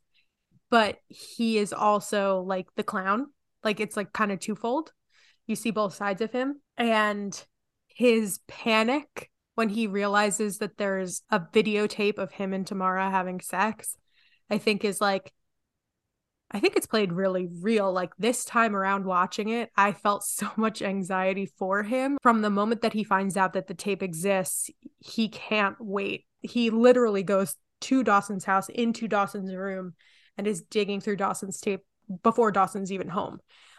but 0.70 0.98
he 1.08 1.58
is 1.58 1.72
also 1.72 2.40
like 2.40 2.66
the 2.76 2.82
clown. 2.82 3.26
Like 3.64 3.80
it's 3.80 3.96
like 3.96 4.12
kind 4.12 4.32
of 4.32 4.40
twofold. 4.40 4.92
You 5.46 5.56
see 5.56 5.70
both 5.70 5.94
sides 5.94 6.22
of 6.22 6.32
him, 6.32 6.60
and 6.76 7.44
his 7.88 8.40
panic 8.46 9.30
when 9.54 9.68
he 9.70 9.86
realizes 9.86 10.58
that 10.58 10.76
there's 10.76 11.22
a 11.30 11.40
videotape 11.40 12.18
of 12.18 12.30
him 12.30 12.52
and 12.52 12.66
Tamara 12.66 13.10
having 13.10 13.40
sex, 13.40 13.96
I 14.50 14.58
think 14.58 14.84
is 14.84 15.00
like 15.00 15.32
I 16.50 16.60
think 16.60 16.76
it's 16.76 16.86
played 16.86 17.12
really 17.12 17.48
real. 17.60 17.92
Like 17.92 18.12
this 18.18 18.44
time 18.44 18.76
around 18.76 19.04
watching 19.04 19.48
it, 19.48 19.70
I 19.76 19.92
felt 19.92 20.24
so 20.24 20.48
much 20.56 20.82
anxiety 20.82 21.46
for 21.46 21.82
him. 21.82 22.18
From 22.22 22.42
the 22.42 22.50
moment 22.50 22.82
that 22.82 22.92
he 22.92 23.02
finds 23.02 23.36
out 23.36 23.54
that 23.54 23.66
the 23.66 23.74
tape 23.74 24.02
exists, 24.02 24.70
he 24.98 25.28
can't 25.28 25.76
wait. 25.80 26.24
He 26.40 26.70
literally 26.70 27.22
goes 27.22 27.56
to 27.82 28.04
Dawson's 28.04 28.44
house, 28.44 28.68
into 28.68 29.08
Dawson's 29.08 29.54
room, 29.54 29.94
and 30.36 30.46
is 30.46 30.62
digging 30.62 31.00
through 31.00 31.16
Dawson's 31.16 31.60
tape 31.60 31.80
before 32.22 32.52
Dawson's 32.52 32.92
even 32.92 33.08
home. 33.08 33.38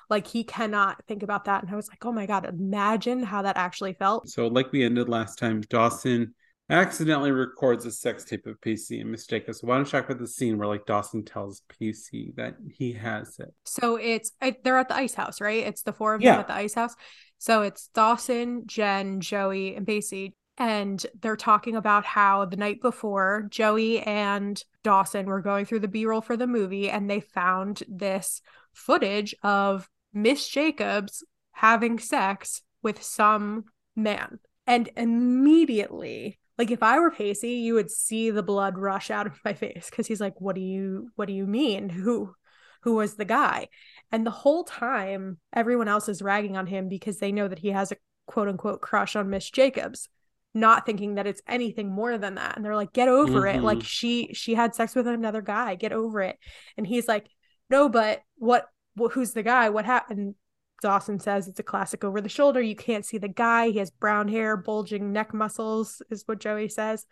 Like 0.10 0.28
he 0.28 0.44
cannot 0.44 1.04
think 1.08 1.24
about 1.24 1.46
that. 1.46 1.64
And 1.64 1.72
I 1.72 1.76
was 1.76 1.90
like, 1.90 2.06
oh 2.06 2.12
my 2.12 2.26
God, 2.26 2.46
imagine 2.46 3.24
how 3.24 3.42
that 3.42 3.58
actually 3.58 3.94
felt. 3.94 4.30
So, 4.30 4.48
like 4.48 4.72
we 4.72 4.84
ended 4.84 5.10
last 5.10 5.38
time, 5.38 5.62
Dawson 5.62 6.34
accidentally 6.70 7.32
records 7.32 7.86
a 7.86 7.92
sex 7.92 8.24
tape 8.26 8.46
of 8.46 8.60
Pacey 8.62 9.00
and 9.00 9.12
Miss 9.12 9.26
Jacobs. 9.26 9.64
Why 9.64 9.76
don't 9.76 9.86
you 9.86 9.92
talk 9.92 10.06
about 10.06 10.20
the 10.20 10.28
scene 10.28 10.58
where 10.58 10.68
like 10.68 10.86
Dawson 10.86 11.24
tells 11.24 11.62
Pacey 11.80 12.34
that 12.36 12.56
he 12.74 12.94
has 12.94 13.38
it? 13.40 13.54
So 13.66 13.98
it's 13.98 14.32
it, 14.42 14.64
they're 14.64 14.78
at 14.78 14.90
the 14.90 14.96
ice 14.96 15.14
house, 15.14 15.40
right? 15.42 15.66
It's 15.66 15.84
the 15.84 15.94
four 15.94 16.14
of 16.14 16.22
Yeah. 16.22 16.34
them 16.34 16.40
at 16.42 16.48
the 16.48 16.56
ice 16.56 16.74
house. 16.74 16.96
So 17.38 17.62
it's 17.62 17.90
Dawson, 17.94 18.64
Jen, 18.66 19.22
Joey, 19.22 19.76
and 19.76 19.86
Pacey. 19.86 20.36
And 20.58 21.06
they're 21.22 21.36
talking 21.36 21.76
about 21.76 22.04
how 22.04 22.46
the 22.46 22.58
night 22.58 22.82
before, 22.82 23.48
Joey 23.50 24.00
and 24.02 24.62
Dawson 24.84 25.28
were 25.28 25.42
going 25.42 25.66
through 25.66 25.82
the 25.82 25.88
B 25.88 26.06
roll 26.06 26.22
for 26.22 26.36
the 26.36 26.48
movie 26.48 26.90
and 26.90 27.10
they 27.10 27.20
found 27.20 27.84
this 27.88 28.42
footage 28.74 29.36
of 29.44 29.88
Miss 30.14 30.48
Jacobs 30.48 31.24
having 31.52 32.00
sex 32.00 32.62
with 32.82 33.04
some 33.04 33.66
man. 33.96 34.40
And 34.66 34.90
immediately, 34.98 36.40
like 36.58 36.72
if 36.72 36.82
I 36.82 37.00
were 37.00 37.12
Pacey, 37.12 37.54
you 37.54 37.76
would 37.76 37.92
see 37.92 38.32
the 38.32 38.44
blood 38.44 38.78
rush 38.78 39.12
out 39.12 39.28
of 39.28 39.40
my 39.46 39.54
face 39.54 39.90
because 39.90 40.08
he's 40.08 40.22
like, 40.22 40.40
What 40.42 40.56
do 40.56 40.62
you 40.62 41.12
what 41.16 41.28
do 41.28 41.34
you 41.34 41.46
mean? 41.46 41.90
Who 41.90 42.34
who 42.82 42.96
was 42.96 43.16
the 43.16 43.26
guy? 43.26 43.68
And 44.12 44.26
the 44.26 44.32
whole 44.32 44.64
time, 44.64 45.40
everyone 45.54 45.88
else 45.88 46.10
is 46.10 46.22
ragging 46.22 46.58
on 46.58 46.68
him 46.68 46.90
because 46.90 47.20
they 47.20 47.32
know 47.32 47.48
that 47.48 47.60
he 47.60 47.70
has 47.70 47.92
a 47.92 47.98
quote 48.28 48.48
unquote 48.48 48.82
crush 48.82 49.16
on 49.16 49.30
Miss 49.30 49.50
Jacobs, 49.50 50.10
not 50.54 50.86
thinking 50.86 51.16
that 51.16 51.28
it's 51.28 51.42
anything 51.48 51.90
more 51.92 52.18
than 52.18 52.36
that. 52.36 52.56
And 52.56 52.66
they're 52.66 52.76
like, 52.76 52.94
get 52.94 53.08
over 53.08 53.46
it. 53.48 53.58
Mhm. 53.58 53.64
Like 53.64 53.84
she 53.84 54.34
she 54.34 54.56
had 54.56 54.74
sex 54.76 54.96
with 54.96 55.08
another 55.08 55.42
guy. 55.42 55.76
Get 55.76 55.92
over 55.92 56.22
it. 56.22 56.38
And 56.78 56.88
he's 56.88 57.08
like, 57.08 57.28
no, 57.70 57.90
but 57.90 58.22
what? 58.38 58.68
wh- 58.98 59.12
who's 59.12 59.32
the 59.32 59.44
guy? 59.44 59.70
What 59.70 59.86
happened? 59.86 60.36
Dawson 60.82 61.20
says 61.20 61.48
it's 61.48 61.60
a 61.60 61.64
classic 61.64 62.04
over 62.04 62.22
the 62.22 62.30
shoulder. 62.30 62.62
You 62.62 62.76
can't 62.76 63.06
see 63.06 63.18
the 63.18 63.28
guy. 63.28 63.70
He 63.70 63.80
has 63.80 63.90
brown 63.90 64.28
hair, 64.28 64.56
bulging 64.58 65.12
neck 65.12 65.34
muscles, 65.34 66.02
is 66.10 66.24
what 66.28 66.40
Joey 66.40 66.70
says. 66.70 67.06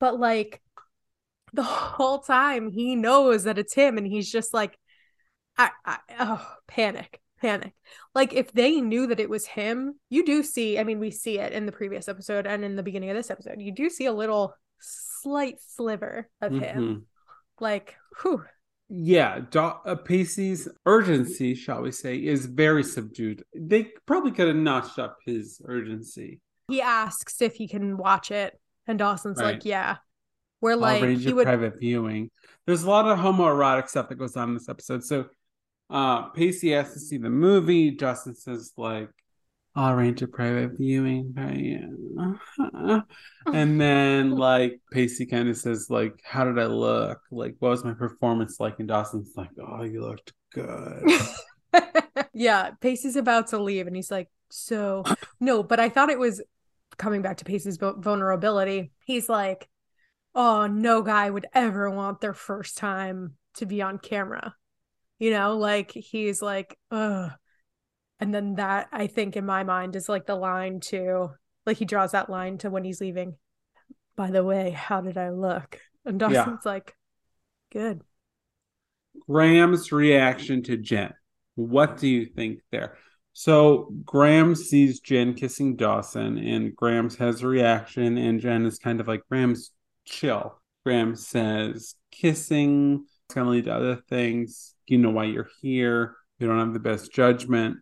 But 0.00 0.18
like 0.18 0.60
the 1.52 1.62
whole 1.62 2.18
time, 2.18 2.70
he 2.72 2.94
knows 2.96 3.44
that 3.44 3.58
it's 3.58 3.74
him, 3.74 3.96
and 3.96 4.06
he's 4.06 4.30
just 4.30 4.52
like, 4.52 4.78
I, 5.56 5.70
I 5.84 5.98
oh, 6.20 6.46
panic, 6.66 7.20
panic. 7.44 7.72
Like 8.14 8.32
if 8.32 8.52
they 8.52 8.80
knew 8.80 9.06
that 9.08 9.20
it 9.20 9.28
was 9.30 9.46
him, 9.46 9.98
you 10.10 10.24
do 10.24 10.42
see. 10.42 10.78
I 10.78 10.84
mean, 10.84 10.98
we 10.98 11.10
see 11.10 11.38
it 11.38 11.52
in 11.52 11.66
the 11.66 11.72
previous 11.72 12.08
episode 12.08 12.46
and 12.46 12.64
in 12.64 12.76
the 12.76 12.82
beginning 12.82 13.10
of 13.10 13.16
this 13.16 13.30
episode. 13.30 13.60
You 13.60 13.72
do 13.72 13.88
see 13.90 14.06
a 14.06 14.12
little 14.12 14.54
slight 14.80 15.56
sliver 15.60 16.28
of 16.40 16.52
him. 16.52 16.78
Mhm. 16.78 17.02
Like, 17.60 17.96
whew, 18.22 18.44
Yeah, 18.90 19.40
Do- 19.50 19.58
uh, 19.60 19.94
Pacey's 19.96 20.68
urgency, 20.84 21.54
shall 21.54 21.80
we 21.82 21.90
say, 21.90 22.16
is 22.16 22.44
very 22.46 22.82
subdued. 22.84 23.42
They 23.54 23.84
probably 24.06 24.30
could 24.30 24.46
have 24.48 24.56
notched 24.56 24.98
up 24.98 25.16
his 25.24 25.60
urgency. 25.64 26.40
he 26.68 26.80
asks 26.82 27.40
if 27.42 27.54
he 27.56 27.66
can 27.68 27.96
watch 27.96 28.30
it, 28.30 28.58
and 28.86 28.98
Dawson's 28.98 29.38
Right. 29.40 29.54
like, 29.54 29.64
"Yeah." 29.64 29.96
We're 30.60 30.72
I'll 30.72 30.78
like, 30.78 31.02
arrange 31.02 31.24
he 31.24 31.32
would. 31.32 31.44
private 31.44 31.78
viewing. 31.78 32.30
There's 32.66 32.84
a 32.84 32.88
lot 32.90 33.06
of 33.06 33.18
homoerotic 33.18 33.88
stuff 33.88 34.08
that 34.08 34.14
goes 34.16 34.34
on 34.36 34.48
in 34.50 34.54
this 34.54 34.68
episode. 34.68 35.04
So 35.04 35.26
uh 35.94 36.28
Pacey 36.30 36.72
has 36.72 36.92
to 36.92 36.98
see 36.98 37.18
the 37.18 37.30
movie. 37.30 37.92
Justin 37.92 38.34
says 38.34 38.72
like 38.76 39.08
I'll 39.76 39.94
arrange 39.94 40.22
a 40.22 40.28
private 40.28 40.76
viewing 40.76 41.32
for 41.34 41.52
you. 41.52 42.38
and 43.46 43.80
then 43.80 44.32
like 44.32 44.80
Pacey 44.92 45.26
kind 45.26 45.48
of 45.48 45.56
says 45.56 45.86
like 45.88 46.20
how 46.22 46.44
did 46.44 46.58
I 46.58 46.66
look? 46.66 47.20
Like 47.30 47.56
what 47.60 47.70
was 47.70 47.84
my 47.84 47.94
performance 47.94 48.60
like? 48.60 48.78
And 48.78 48.88
Dawson's 48.88 49.32
like, 49.36 49.50
Oh, 49.58 49.82
you 49.84 50.02
looked 50.02 50.32
good. 50.52 51.04
yeah, 52.32 52.70
Pacey's 52.80 53.16
about 53.16 53.48
to 53.48 53.62
leave, 53.62 53.86
and 53.86 53.96
he's 53.96 54.10
like, 54.10 54.28
"So 54.50 55.04
no," 55.40 55.62
but 55.62 55.80
I 55.80 55.88
thought 55.88 56.10
it 56.10 56.18
was 56.18 56.42
coming 56.96 57.22
back 57.22 57.38
to 57.38 57.44
Pacey's 57.44 57.76
vulnerability. 57.76 58.92
He's 59.04 59.28
like, 59.28 59.68
"Oh, 60.34 60.66
no 60.66 61.02
guy 61.02 61.30
would 61.30 61.46
ever 61.54 61.90
want 61.90 62.20
their 62.20 62.34
first 62.34 62.76
time 62.76 63.36
to 63.54 63.66
be 63.66 63.82
on 63.82 63.98
camera," 63.98 64.54
you 65.18 65.30
know, 65.30 65.56
like 65.56 65.90
he's 65.92 66.42
like, 66.42 66.78
"Ugh," 66.90 67.30
and 68.20 68.34
then 68.34 68.56
that 68.56 68.88
I 68.92 69.06
think 69.06 69.36
in 69.36 69.46
my 69.46 69.64
mind 69.64 69.96
is 69.96 70.08
like 70.08 70.26
the 70.26 70.36
line 70.36 70.80
to 70.80 71.30
like 71.66 71.78
he 71.78 71.84
draws 71.84 72.12
that 72.12 72.30
line 72.30 72.58
to 72.58 72.70
when 72.70 72.84
he's 72.84 73.00
leaving. 73.00 73.36
By 74.16 74.30
the 74.30 74.44
way, 74.44 74.70
how 74.70 75.00
did 75.00 75.18
I 75.18 75.30
look? 75.30 75.80
And 76.04 76.20
Yeah. 76.28 76.44
Dawson's 76.44 76.66
like, 76.66 76.96
"Good." 77.72 78.02
Graham's 79.28 79.92
reaction 79.92 80.62
to 80.64 80.76
Jen. 80.76 81.12
What 81.54 81.98
do 81.98 82.08
you 82.08 82.26
think 82.26 82.60
there? 82.70 82.98
So 83.32 83.92
Graham 84.04 84.54
sees 84.54 85.00
Jen 85.00 85.34
kissing 85.34 85.76
Dawson, 85.76 86.38
and 86.38 86.74
Graham 86.74 87.10
has 87.16 87.42
a 87.42 87.48
reaction, 87.48 88.16
and 88.18 88.40
Jen 88.40 88.64
is 88.66 88.78
kind 88.78 89.00
of 89.00 89.08
like, 89.08 89.22
Graham's 89.28 89.70
chill. 90.04 90.60
Graham 90.84 91.16
says, 91.16 91.94
kissing, 92.10 93.06
it's 93.26 93.34
gonna 93.34 93.50
lead 93.50 93.64
to 93.64 93.74
other 93.74 93.96
things. 94.08 94.73
You 94.86 94.98
know 94.98 95.10
why 95.10 95.24
you're 95.24 95.50
here. 95.60 96.16
You 96.38 96.46
don't 96.46 96.58
have 96.58 96.72
the 96.72 96.80
best 96.80 97.12
judgment. 97.12 97.78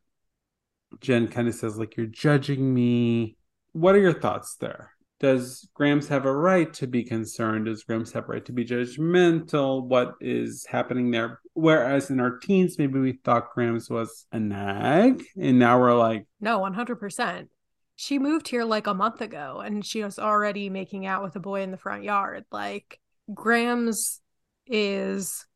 Jen 1.00 1.28
kind 1.28 1.48
of 1.48 1.54
says, 1.54 1.78
like, 1.78 1.96
you're 1.96 2.06
judging 2.06 2.72
me. 2.72 3.36
What 3.72 3.94
are 3.94 4.00
your 4.00 4.18
thoughts 4.18 4.56
there? 4.56 4.92
Does 5.20 5.68
Grams 5.72 6.08
have 6.08 6.26
a 6.26 6.36
right 6.36 6.72
to 6.74 6.88
be 6.88 7.04
concerned? 7.04 7.66
Does 7.66 7.84
Grams 7.84 8.12
have 8.12 8.24
a 8.24 8.32
right 8.32 8.44
to 8.44 8.52
be 8.52 8.64
judgmental? 8.64 9.84
What 9.84 10.14
is 10.20 10.66
happening 10.68 11.12
there? 11.12 11.40
Whereas 11.54 12.10
in 12.10 12.18
our 12.18 12.38
teens, 12.38 12.76
maybe 12.76 12.98
we 12.98 13.12
thought 13.12 13.54
Grams 13.54 13.88
was 13.88 14.26
a 14.32 14.40
nag, 14.40 15.22
and 15.40 15.60
now 15.60 15.78
we're 15.78 15.94
like, 15.94 16.26
No, 16.40 16.58
100%. 16.58 17.46
She 17.94 18.18
moved 18.18 18.48
here 18.48 18.64
like 18.64 18.88
a 18.88 18.94
month 18.94 19.20
ago 19.20 19.62
and 19.64 19.84
she 19.84 20.02
was 20.02 20.18
already 20.18 20.70
making 20.70 21.06
out 21.06 21.22
with 21.22 21.36
a 21.36 21.40
boy 21.40 21.62
in 21.62 21.70
the 21.70 21.76
front 21.76 22.02
yard. 22.02 22.44
Like, 22.50 22.98
Grams 23.32 24.20
is 24.66 25.46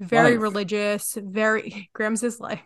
very 0.00 0.32
Life. 0.32 0.42
religious, 0.42 1.16
very, 1.20 1.88
Grams 1.94 2.22
is 2.22 2.40
like, 2.40 2.62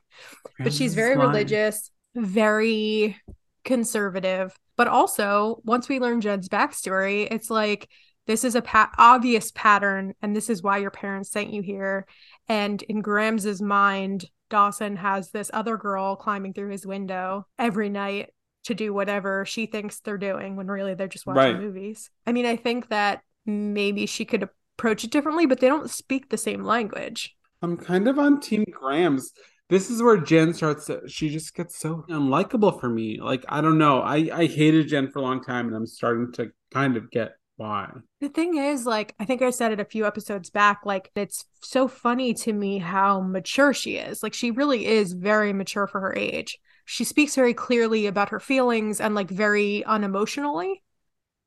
but 0.58 0.72
she's 0.72 0.94
very 0.94 1.16
religious, 1.16 1.90
very 2.14 3.16
conservative. 3.64 4.56
But 4.76 4.88
also, 4.88 5.60
once 5.64 5.88
we 5.88 6.00
learn 6.00 6.20
Jen's 6.20 6.48
backstory, 6.48 7.28
it's 7.30 7.50
like, 7.50 7.88
this 8.26 8.42
is 8.44 8.54
a 8.54 8.62
pa- 8.62 8.90
obvious 8.96 9.50
pattern, 9.52 10.14
and 10.22 10.34
this 10.34 10.48
is 10.48 10.62
why 10.62 10.78
your 10.78 10.90
parents 10.90 11.30
sent 11.30 11.52
you 11.52 11.60
here. 11.60 12.06
And 12.48 12.82
in 12.84 13.02
Grams's 13.02 13.60
mind, 13.60 14.24
Dawson 14.48 14.96
has 14.96 15.30
this 15.30 15.50
other 15.52 15.76
girl 15.76 16.16
climbing 16.16 16.54
through 16.54 16.70
his 16.70 16.86
window 16.86 17.46
every 17.58 17.88
night 17.90 18.30
to 18.64 18.74
do 18.74 18.94
whatever 18.94 19.44
she 19.44 19.66
thinks 19.66 20.00
they're 20.00 20.16
doing 20.16 20.56
when 20.56 20.68
really 20.68 20.94
they're 20.94 21.08
just 21.08 21.26
watching 21.26 21.54
Right. 21.54 21.60
movies. 21.60 22.10
I 22.26 22.32
mean, 22.32 22.46
I 22.46 22.56
think 22.56 22.88
that 22.88 23.20
maybe 23.44 24.06
she 24.06 24.24
could 24.24 24.48
approach 24.76 25.04
it 25.04 25.10
differently, 25.10 25.46
but 25.46 25.60
they 25.60 25.68
don't 25.68 25.90
speak 25.90 26.28
the 26.28 26.36
same 26.36 26.62
language. 26.64 27.36
I'm 27.62 27.76
kind 27.76 28.08
of 28.08 28.18
on 28.18 28.40
Team 28.40 28.64
Grams. 28.70 29.32
This 29.70 29.88
is 29.90 30.02
where 30.02 30.18
Jen 30.18 30.52
starts. 30.52 30.86
To, 30.86 31.00
she 31.08 31.30
just 31.30 31.54
gets 31.54 31.78
so 31.78 32.04
unlikable 32.08 32.78
for 32.78 32.88
me. 32.88 33.20
Like 33.20 33.44
I 33.48 33.60
don't 33.60 33.78
know. 33.78 34.00
I 34.00 34.28
I 34.32 34.46
hated 34.46 34.88
Jen 34.88 35.10
for 35.10 35.20
a 35.20 35.22
long 35.22 35.42
time, 35.42 35.66
and 35.66 35.76
I'm 35.76 35.86
starting 35.86 36.32
to 36.34 36.50
kind 36.70 36.96
of 36.96 37.10
get 37.10 37.32
why. 37.56 37.90
The 38.20 38.28
thing 38.28 38.56
is, 38.56 38.84
like, 38.84 39.14
I 39.18 39.24
think 39.24 39.42
I 39.42 39.50
said 39.50 39.72
it 39.72 39.80
a 39.80 39.84
few 39.84 40.06
episodes 40.06 40.50
back, 40.50 40.80
like, 40.84 41.10
it's 41.14 41.44
so 41.62 41.88
funny 41.88 42.34
to 42.34 42.52
me 42.52 42.78
how 42.78 43.20
mature 43.20 43.72
she 43.72 43.96
is. 43.96 44.22
Like, 44.22 44.34
she 44.34 44.50
really 44.50 44.86
is 44.86 45.12
very 45.12 45.52
mature 45.52 45.86
for 45.86 46.00
her 46.00 46.14
age. 46.16 46.58
She 46.84 47.04
speaks 47.04 47.34
very 47.34 47.54
clearly 47.54 48.06
about 48.06 48.30
her 48.30 48.40
feelings 48.40 49.00
and, 49.00 49.14
like, 49.14 49.30
very 49.30 49.84
unemotionally. 49.86 50.82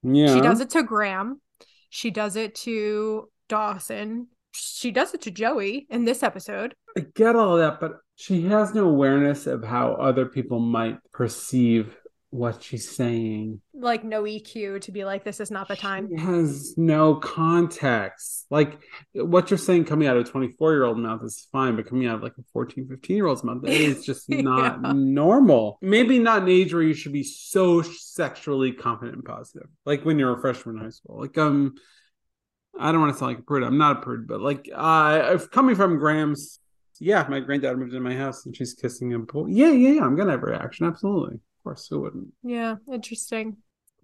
Yeah, 0.04 0.34
She 0.34 0.42
does 0.42 0.62
it 0.62 0.70
to 0.72 0.84
Graham. 0.84 1.42
She 1.98 2.12
does 2.12 2.36
it 2.36 2.54
to 2.58 3.28
Dawson. 3.50 4.28
She 4.54 4.92
does 4.92 5.16
it 5.16 5.22
to 5.22 5.32
Joey 5.32 5.88
in 5.90 6.06
this 6.06 6.22
episode. 6.22 6.76
I 6.96 7.08
get 7.16 7.36
all 7.36 7.58
that, 7.58 7.80
but 7.80 7.94
she 8.16 8.44
has 8.44 8.76
no 8.76 8.88
awareness 8.88 9.48
of 9.48 9.64
how 9.64 9.94
other 9.94 10.28
people 10.28 10.60
might 10.60 11.00
perceive 11.12 11.98
what 12.38 12.62
she's 12.64 12.90
saying. 12.96 13.60
Like, 13.74 14.04
no 14.04 14.24
EQ 14.24 14.82
to 14.82 14.92
be 14.92 15.04
like, 15.06 15.24
this 15.24 15.40
is 15.40 15.50
not 15.52 15.68
the 15.68 15.76
time. 15.76 16.08
She 16.10 16.22
has 16.22 16.78
no 16.78 17.16
context. 17.16 18.46
Like 18.50 18.80
what 19.14 19.50
you're 19.50 19.58
saying 19.58 19.86
coming 19.86 20.08
out 20.08 20.18
of 20.18 20.26
a 20.28 20.30
24 20.30 20.74
year 20.74 20.84
old 20.84 20.98
mouth 20.98 21.22
is 21.24 21.48
fine, 21.52 21.76
but 21.76 21.88
coming 21.88 22.08
out 22.08 22.16
of 22.16 22.24
like 22.24 22.34
a 22.40 22.44
14, 22.54 22.88
15 22.88 23.16
year 23.16 23.26
old's 23.28 23.44
mouth 23.44 23.66
is 23.66 24.06
just 24.06 24.30
not 24.30 24.80
Yeah. 24.84 24.94
normal. 24.94 25.80
Maybe 25.82 26.20
not 26.20 26.44
an 26.44 26.50
age 26.50 26.74
where 26.74 26.84
you 26.84 26.94
should 26.94 27.14
be 27.14 27.24
so 27.24 27.82
sexually 27.82 28.72
confident 28.72 29.16
and 29.16 29.26
positive. 29.26 29.68
Like 29.86 30.06
when 30.06 30.20
you're 30.20 30.38
a 30.38 30.42
freshman 30.42 30.78
in 30.78 30.84
high 30.84 30.90
school. 30.92 31.20
Like 31.20 31.38
um 31.38 31.76
I 32.80 32.92
don't 32.92 33.02
want 33.02 33.14
to 33.14 33.20
sound 33.20 33.32
like 33.32 33.40
a 33.40 33.44
prude. 33.44 33.64
I'm 33.64 33.78
not 33.80 33.98
a 33.98 34.02
prude, 34.02 34.28
but 34.28 34.42
like 34.42 34.70
uh 34.74 35.32
if 35.34 35.50
coming 35.52 35.76
from 35.76 35.98
Graham's 35.98 36.60
yeah, 37.00 37.26
my 37.30 37.40
granddad 37.42 37.78
moved 37.78 37.94
in 37.94 38.02
my 38.02 38.16
house 38.16 38.46
and 38.48 38.56
she's 38.56 38.74
kissing 38.74 39.12
him. 39.12 39.28
Yeah, 39.50 39.72
yeah, 39.72 39.92
yeah. 39.94 40.02
I'm 40.04 40.16
gonna 40.16 40.32
have 40.32 40.42
a 40.44 40.48
reaction. 40.48 40.88
Absolutely. 40.88 41.40
Of 41.68 41.76
course, 41.76 41.88
who 41.90 42.02
wouldn't? 42.02 42.28
Yeah, 42.44 42.76
interesting. 42.92 43.58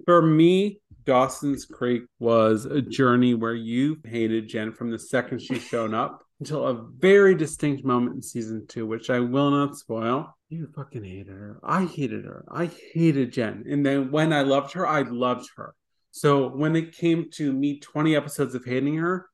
For 0.06 0.22
me, 0.22 0.80
Dawson's 1.06 1.66
Creek 1.66 2.04
was 2.20 2.66
a 2.66 2.82
journey 2.82 3.36
where 3.36 3.54
you 3.54 3.98
hated 4.06 4.50
Jen 4.50 4.74
from 4.74 4.92
the 4.92 5.00
second 5.00 5.40
she 5.42 5.60
shown 5.60 5.94
up 5.94 6.24
until 6.40 6.66
a 6.68 6.86
very 6.98 7.36
distinct 7.36 7.86
moment 7.86 8.16
in 8.16 8.22
season 8.22 8.66
two, 8.68 8.86
which 8.86 9.10
I 9.10 9.20
will 9.20 9.52
not 9.52 9.78
spoil. 9.78 10.36
You 10.50 10.68
fucking 10.76 11.04
hated 11.04 11.28
her. 11.28 11.60
I 11.64 11.86
hated 11.86 12.26
her. 12.26 12.44
I 12.52 12.70
hated 12.94 13.32
Jen. 13.32 13.64
And 13.70 13.86
then 13.86 14.12
when 14.12 14.34
I 14.34 14.42
loved 14.42 14.74
her, 14.74 14.86
I 14.88 15.02
loved 15.04 15.48
her. 15.56 15.74
So 16.12 16.50
when 16.50 16.76
it 16.76 16.96
came 16.96 17.30
to 17.36 17.54
me 17.54 17.80
20 17.80 18.16
episodes 18.16 18.56
of 18.56 18.66
hating 18.66 18.96
her, 18.98 19.30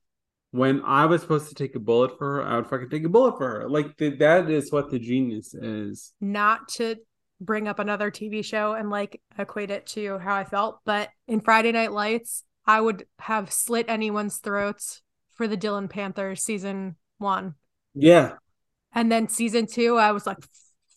when 0.52 0.82
I 0.84 1.06
was 1.06 1.22
supposed 1.22 1.50
to 1.50 1.56
take 1.56 1.76
a 1.76 1.80
bullet 1.80 2.18
for 2.18 2.36
her, 2.36 2.44
I 2.44 2.56
would 2.58 2.68
fucking 2.68 2.90
take 2.90 3.04
a 3.04 3.10
bullet 3.10 3.38
for 3.38 3.62
her. 3.62 3.70
Like 3.70 3.98
th- 3.98 4.20
that 4.20 4.50
is 4.50 4.72
what 4.72 4.90
the 4.90 5.00
genius 5.00 5.54
is. 5.54 6.14
not 6.22 6.68
to 6.70 6.96
bring 7.42 7.68
up 7.68 7.80
another 7.80 8.12
TV 8.12 8.44
show 8.44 8.74
and 8.74 8.90
like 8.90 9.22
equate 9.38 9.72
it 9.72 9.86
to 9.88 10.18
how 10.20 10.36
I 10.36 10.44
felt, 10.44 10.80
but 10.86 11.10
in 11.28 11.40
Friday 11.42 11.72
Night 11.72 11.92
Lights, 11.92 12.44
I 12.66 12.80
would 12.82 13.06
have 13.20 13.52
slit 13.52 13.86
anyone's 13.90 14.38
throats 14.38 15.02
for 15.36 15.48
the 15.48 15.58
Dillon 15.58 15.88
Panthers 15.88 16.44
season 16.44 16.96
one. 17.18 17.56
Yeah. 17.96 18.34
And 18.94 19.12
then 19.12 19.28
season 19.30 19.68
two, 19.68 19.98
I 19.98 20.12
was 20.12 20.26
like, 20.28 20.38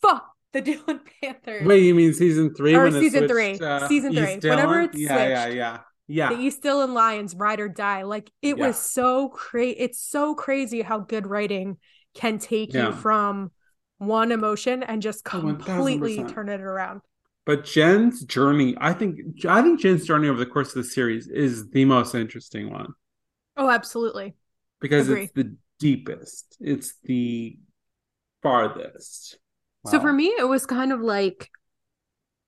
fuck 0.00 0.26
the 0.52 0.60
Dillon 0.60 1.00
Panthers. 1.22 1.66
Wait, 1.66 1.82
you 1.84 1.94
mean 1.94 2.12
season 2.12 2.54
three? 2.54 2.74
Or 2.74 2.84
when 2.84 2.92
season 2.92 3.28
switched, 3.28 3.58
three. 3.60 3.66
uh, 3.66 3.88
Season 3.88 4.12
three. 4.12 4.38
Whenever 4.50 4.80
it's 4.82 4.98
yeah, 4.98 5.28
yeah, 5.28 5.42
switched. 5.44 5.56
yeah, 5.56 5.78
yeah. 6.08 6.28
The 6.30 6.40
East 6.40 6.62
Dillon 6.62 6.92
Lions 6.94 7.34
ride 7.36 7.60
or 7.60 7.68
die. 7.68 8.02
Like 8.02 8.30
it 8.42 8.58
Yeah. 8.58 8.66
was 8.66 8.76
so 8.78 9.28
crazy. 9.28 9.78
It's 9.78 10.00
so 10.00 10.34
crazy 10.34 10.82
how 10.82 10.98
good 10.98 11.26
writing 11.26 11.78
can 12.14 12.38
take 12.38 12.74
Yeah. 12.74 12.88
you 12.88 12.92
from 12.94 13.52
one 14.06 14.32
emotion 14.32 14.82
and 14.82 15.02
just 15.02 15.24
Oh, 15.32 15.40
1000%. 15.40 15.58
completely 15.58 16.24
turn 16.24 16.48
it 16.48 16.60
around. 16.60 17.02
But 17.44 17.64
Jen's 17.64 18.24
journey, 18.24 18.76
I 18.80 18.92
think, 18.92 19.44
I 19.46 19.62
think 19.62 19.80
Jen's 19.80 20.06
journey 20.06 20.28
over 20.28 20.38
the 20.38 20.46
course 20.46 20.68
of 20.68 20.74
the 20.82 20.88
series 20.88 21.26
is 21.28 21.70
the 21.70 21.84
most 21.84 22.14
interesting 22.14 22.70
one 22.70 22.94
Oh, 23.56 23.68
absolutely. 23.70 24.34
because 24.80 25.08
Agree. 25.08 25.24
it's 25.24 25.32
the 25.32 25.56
deepest, 25.78 26.56
it's 26.60 26.94
the 27.04 27.58
farthest. 28.42 29.38
So 29.86 30.00
for 30.00 30.12
me, 30.12 30.26
it 30.38 30.48
was 30.48 30.64
kind 30.66 30.92
of 30.92 31.00
like 31.00 31.50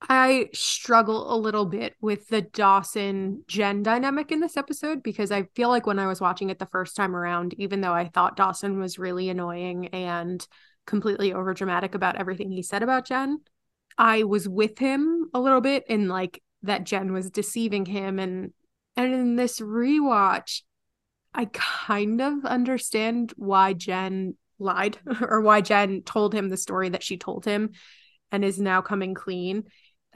I 0.09 0.51
struggle 0.53 1.35
a 1.35 1.39
little 1.39 1.65
bit 1.65 1.95
with 2.01 2.29
the 2.29 2.43
Dawson 2.43 3.43
Jen 3.49 3.83
dynamic 3.83 4.31
in 4.31 4.41
this 4.41 4.57
episode 4.57 5.03
because 5.03 5.33
I 5.33 5.45
feel 5.55 5.69
like 5.71 5.87
when 5.87 5.99
I 5.99 6.07
was 6.07 6.21
watching 6.21 6.51
it 6.51 6.59
the 6.59 6.67
first 6.67 6.95
time 6.95 7.17
around, 7.17 7.55
even 7.55 7.81
though 7.81 7.95
I 7.95 8.09
thought 8.09 8.37
Dawson 8.37 8.79
was 8.79 8.99
really 8.99 9.31
annoying 9.31 9.89
and 9.89 10.47
completely 10.87 11.33
overdramatic 11.33 11.95
about 11.95 12.17
everything 12.17 12.51
he 12.51 12.63
said 12.63 12.83
about 12.83 13.07
Jen, 13.07 13.41
I 13.97 14.25
was 14.25 14.49
with 14.49 14.79
him 14.79 15.31
a 15.35 15.41
little 15.41 15.61
bit 15.61 15.85
in 15.89 16.09
like 16.09 16.43
that 16.63 16.85
Jen 16.85 17.13
was 17.13 17.31
deceiving 17.31 17.87
him 17.87 18.19
and 18.19 18.53
and 18.97 19.13
in 19.13 19.37
this 19.37 19.61
rewatch, 19.61 20.63
I 21.35 21.47
kind 21.47 22.21
of 22.21 22.45
understand 22.45 23.33
why 23.37 23.73
Jen 23.73 24.37
lied 24.59 24.99
or 25.21 25.41
why 25.41 25.61
Jen 25.61 26.03
told 26.03 26.33
him 26.35 26.49
the 26.49 26.57
story 26.57 26.91
that 26.91 27.03
she 27.03 27.17
told 27.17 27.45
him 27.45 27.71
and 28.31 28.45
is 28.45 28.61
now 28.61 28.81
coming 28.81 29.15
clean. 29.15 29.65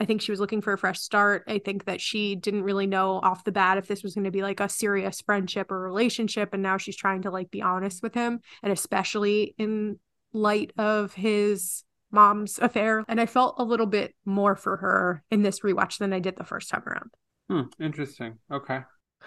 I 0.00 0.04
think 0.04 0.22
she 0.22 0.30
was 0.30 0.38
looking 0.38 0.60
for 0.60 0.72
a 0.72 0.78
fresh 0.78 1.00
start. 1.00 1.42
I 1.48 1.58
think 1.58 1.86
that 1.86 2.00
she 2.00 2.36
didn't 2.36 2.62
really 2.62 2.86
know 2.86 3.18
off 3.18 3.42
the 3.42 3.50
bat 3.50 3.78
if 3.78 3.88
this 3.88 4.04
was 4.04 4.14
going 4.14 4.24
to 4.24 4.30
be 4.30 4.42
like 4.42 4.60
a 4.60 4.68
serious 4.68 5.20
friendship 5.20 5.72
or 5.72 5.80
relationship. 5.80 6.54
And 6.54 6.62
now 6.62 6.76
she's 6.76 6.96
trying 6.96 7.22
to 7.22 7.32
like 7.32 7.50
be 7.50 7.62
honest 7.62 8.00
with 8.00 8.14
him. 8.14 8.40
And 8.62 8.72
especially 8.72 9.54
in 9.58 9.98
light 10.32 10.72
of 10.78 11.14
his 11.14 11.84
mom's 12.10 12.58
affair. 12.58 13.04
And 13.08 13.20
I 13.20 13.26
felt 13.26 13.56
a 13.58 13.64
little 13.64 13.86
bit 13.86 14.14
more 14.24 14.56
for 14.56 14.76
her 14.78 15.22
in 15.30 15.42
this 15.42 15.60
rewatch 15.60 15.98
than 15.98 16.12
I 16.12 16.20
did 16.20 16.36
the 16.36 16.44
first 16.44 16.70
time 16.70 16.82
around. 16.86 17.10
Hmm, 17.48 17.82
interesting. 17.82 18.38
Okay. 18.50 18.80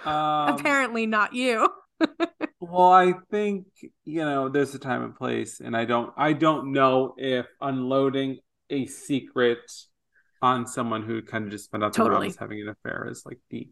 Um, 0.05 0.55
Apparently 0.55 1.05
not 1.05 1.34
you. 1.34 1.70
well, 2.60 2.91
I 2.91 3.13
think, 3.29 3.67
you 4.05 4.25
know, 4.25 4.50
there's 4.50 4.74
a 4.74 4.79
time 4.79 5.03
and 5.03 5.15
place 5.15 5.60
and 5.60 5.75
I 5.75 5.86
don't 5.86 6.13
I 6.17 6.34
don't 6.34 6.72
know 6.72 7.13
if 7.17 7.46
unloading 7.60 8.39
a 8.70 8.86
secret 8.88 9.60
on 10.41 10.65
someone 10.65 11.03
who 11.03 11.22
kind 11.22 11.46
of 11.46 11.51
just 11.51 11.70
found 11.70 11.84
out 11.84 11.93
totally. 11.93 12.27
was 12.27 12.38
having 12.38 12.62
an 12.62 12.70
affair 12.70 13.08
is 13.10 13.24
like 13.25 13.39
the 13.50 13.70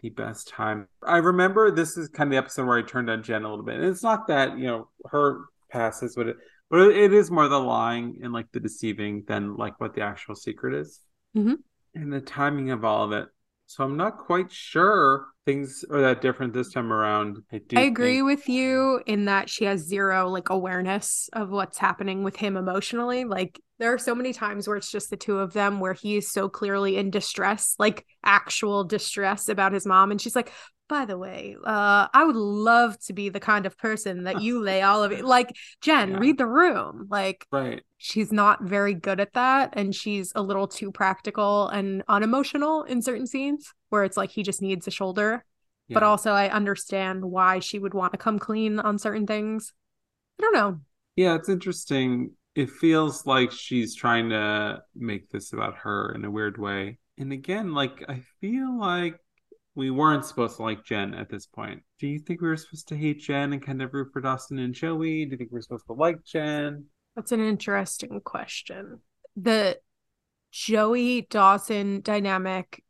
the 0.00 0.10
best 0.10 0.48
time. 0.48 0.86
I 1.04 1.18
remember 1.18 1.70
this 1.70 1.96
is 1.96 2.08
kind 2.08 2.28
of 2.28 2.30
the 2.30 2.38
episode 2.38 2.66
where 2.66 2.78
I 2.78 2.82
turned 2.82 3.10
on 3.10 3.22
Jen 3.22 3.44
a 3.44 3.48
little 3.48 3.64
bit. 3.64 3.76
And 3.76 3.84
it's 3.84 4.02
not 4.02 4.28
that, 4.28 4.56
you 4.56 4.66
know, 4.66 4.88
her 5.10 5.40
past 5.70 6.02
is 6.02 6.16
what 6.16 6.28
it 6.28 6.36
but 6.70 6.80
it 6.80 7.12
is 7.12 7.30
more 7.30 7.48
the 7.48 7.58
lying 7.58 8.20
and 8.22 8.32
like 8.32 8.50
the 8.52 8.60
deceiving 8.60 9.24
than 9.26 9.56
like 9.56 9.80
what 9.80 9.94
the 9.94 10.02
actual 10.02 10.34
secret 10.34 10.74
is. 10.74 11.00
Mm-hmm. 11.36 11.54
And 11.94 12.12
the 12.12 12.20
timing 12.20 12.70
of 12.70 12.84
all 12.84 13.04
of 13.04 13.12
it. 13.12 13.28
So 13.66 13.84
I'm 13.84 13.96
not 13.96 14.18
quite 14.18 14.50
sure 14.50 15.26
things 15.44 15.84
are 15.90 16.00
that 16.00 16.22
different 16.22 16.54
this 16.54 16.72
time 16.72 16.90
around. 16.90 17.38
I, 17.52 17.60
I 17.76 17.82
agree 17.82 18.16
think... 18.16 18.26
with 18.26 18.48
you 18.48 19.02
in 19.06 19.26
that 19.26 19.50
she 19.50 19.64
has 19.64 19.80
zero 19.80 20.28
like 20.28 20.48
awareness 20.48 21.28
of 21.32 21.50
what's 21.50 21.76
happening 21.76 22.22
with 22.22 22.36
him 22.36 22.56
emotionally. 22.56 23.24
Like 23.24 23.60
there 23.78 23.92
are 23.92 23.98
so 23.98 24.14
many 24.14 24.32
times 24.32 24.66
where 24.66 24.76
it's 24.76 24.90
just 24.90 25.10
the 25.10 25.16
two 25.16 25.38
of 25.38 25.52
them 25.52 25.80
where 25.80 25.92
he 25.92 26.16
is 26.16 26.30
so 26.30 26.48
clearly 26.48 26.96
in 26.96 27.10
distress, 27.10 27.74
like 27.78 28.06
actual 28.24 28.84
distress 28.84 29.48
about 29.48 29.72
his 29.72 29.86
mom. 29.86 30.10
And 30.10 30.20
she's 30.20 30.36
like, 30.36 30.50
by 30.88 31.04
the 31.04 31.18
way, 31.18 31.56
uh, 31.64 32.08
I 32.12 32.24
would 32.24 32.36
love 32.36 32.98
to 33.00 33.12
be 33.12 33.28
the 33.28 33.40
kind 33.40 33.66
of 33.66 33.76
person 33.76 34.24
that 34.24 34.42
you 34.42 34.60
lay 34.60 34.82
all 34.82 35.04
of 35.04 35.12
it. 35.12 35.24
Like, 35.28 35.54
Jen, 35.82 36.12
yeah. 36.12 36.18
read 36.18 36.38
the 36.38 36.46
room. 36.46 37.06
Like, 37.10 37.46
right. 37.52 37.82
she's 37.98 38.32
not 38.32 38.62
very 38.62 38.94
good 38.94 39.20
at 39.20 39.34
that. 39.34 39.74
And 39.74 39.94
she's 39.94 40.32
a 40.34 40.40
little 40.40 40.66
too 40.66 40.90
practical 40.90 41.68
and 41.68 42.02
unemotional 42.08 42.84
in 42.84 43.02
certain 43.02 43.26
scenes 43.26 43.74
where 43.90 44.04
it's 44.04 44.16
like 44.16 44.30
he 44.30 44.42
just 44.42 44.62
needs 44.62 44.86
a 44.86 44.90
shoulder. 44.90 45.44
Yeah. 45.88 45.94
But 45.94 46.02
also, 46.02 46.32
I 46.32 46.48
understand 46.48 47.24
why 47.24 47.58
she 47.58 47.78
would 47.78 47.92
want 47.92 48.12
to 48.12 48.18
come 48.18 48.38
clean 48.38 48.80
on 48.80 48.98
certain 48.98 49.26
things. 49.26 49.72
I 50.38 50.42
don't 50.42 50.54
know. 50.54 50.80
Yeah, 51.16 51.34
it's 51.34 51.48
interesting. 51.48 52.30
It 52.54 52.70
feels 52.70 53.26
like 53.26 53.52
she's 53.52 53.94
trying 53.94 54.30
to 54.30 54.82
make 54.94 55.28
this 55.30 55.52
about 55.52 55.76
her 55.78 56.12
in 56.14 56.24
a 56.24 56.30
weird 56.30 56.58
way. 56.58 56.98
And 57.18 57.32
again, 57.32 57.74
like, 57.74 58.04
I 58.08 58.22
feel 58.40 58.78
like 58.78 59.18
we 59.78 59.92
weren't 59.92 60.24
supposed 60.24 60.56
to 60.56 60.62
like 60.64 60.84
Jen 60.84 61.14
at 61.14 61.30
this 61.30 61.46
point. 61.46 61.82
Do 62.00 62.08
you 62.08 62.18
think 62.18 62.40
we 62.40 62.48
were 62.48 62.56
supposed 62.56 62.88
to 62.88 62.96
hate 62.96 63.20
Jen 63.20 63.52
and 63.52 63.64
kind 63.64 63.80
of 63.80 63.94
root 63.94 64.08
for 64.12 64.20
Dawson 64.20 64.58
and 64.58 64.74
Joey? 64.74 65.24
Do 65.24 65.30
you 65.30 65.36
think 65.36 65.52
we 65.52 65.58
are 65.60 65.62
supposed 65.62 65.86
to 65.86 65.92
like 65.92 66.24
Jen? 66.24 66.86
That's 67.14 67.30
an 67.30 67.38
interesting 67.38 68.20
question. 68.24 68.98
The 69.36 69.78
Joey 70.50 71.28
Dawson 71.30 72.00
dynamic 72.00 72.82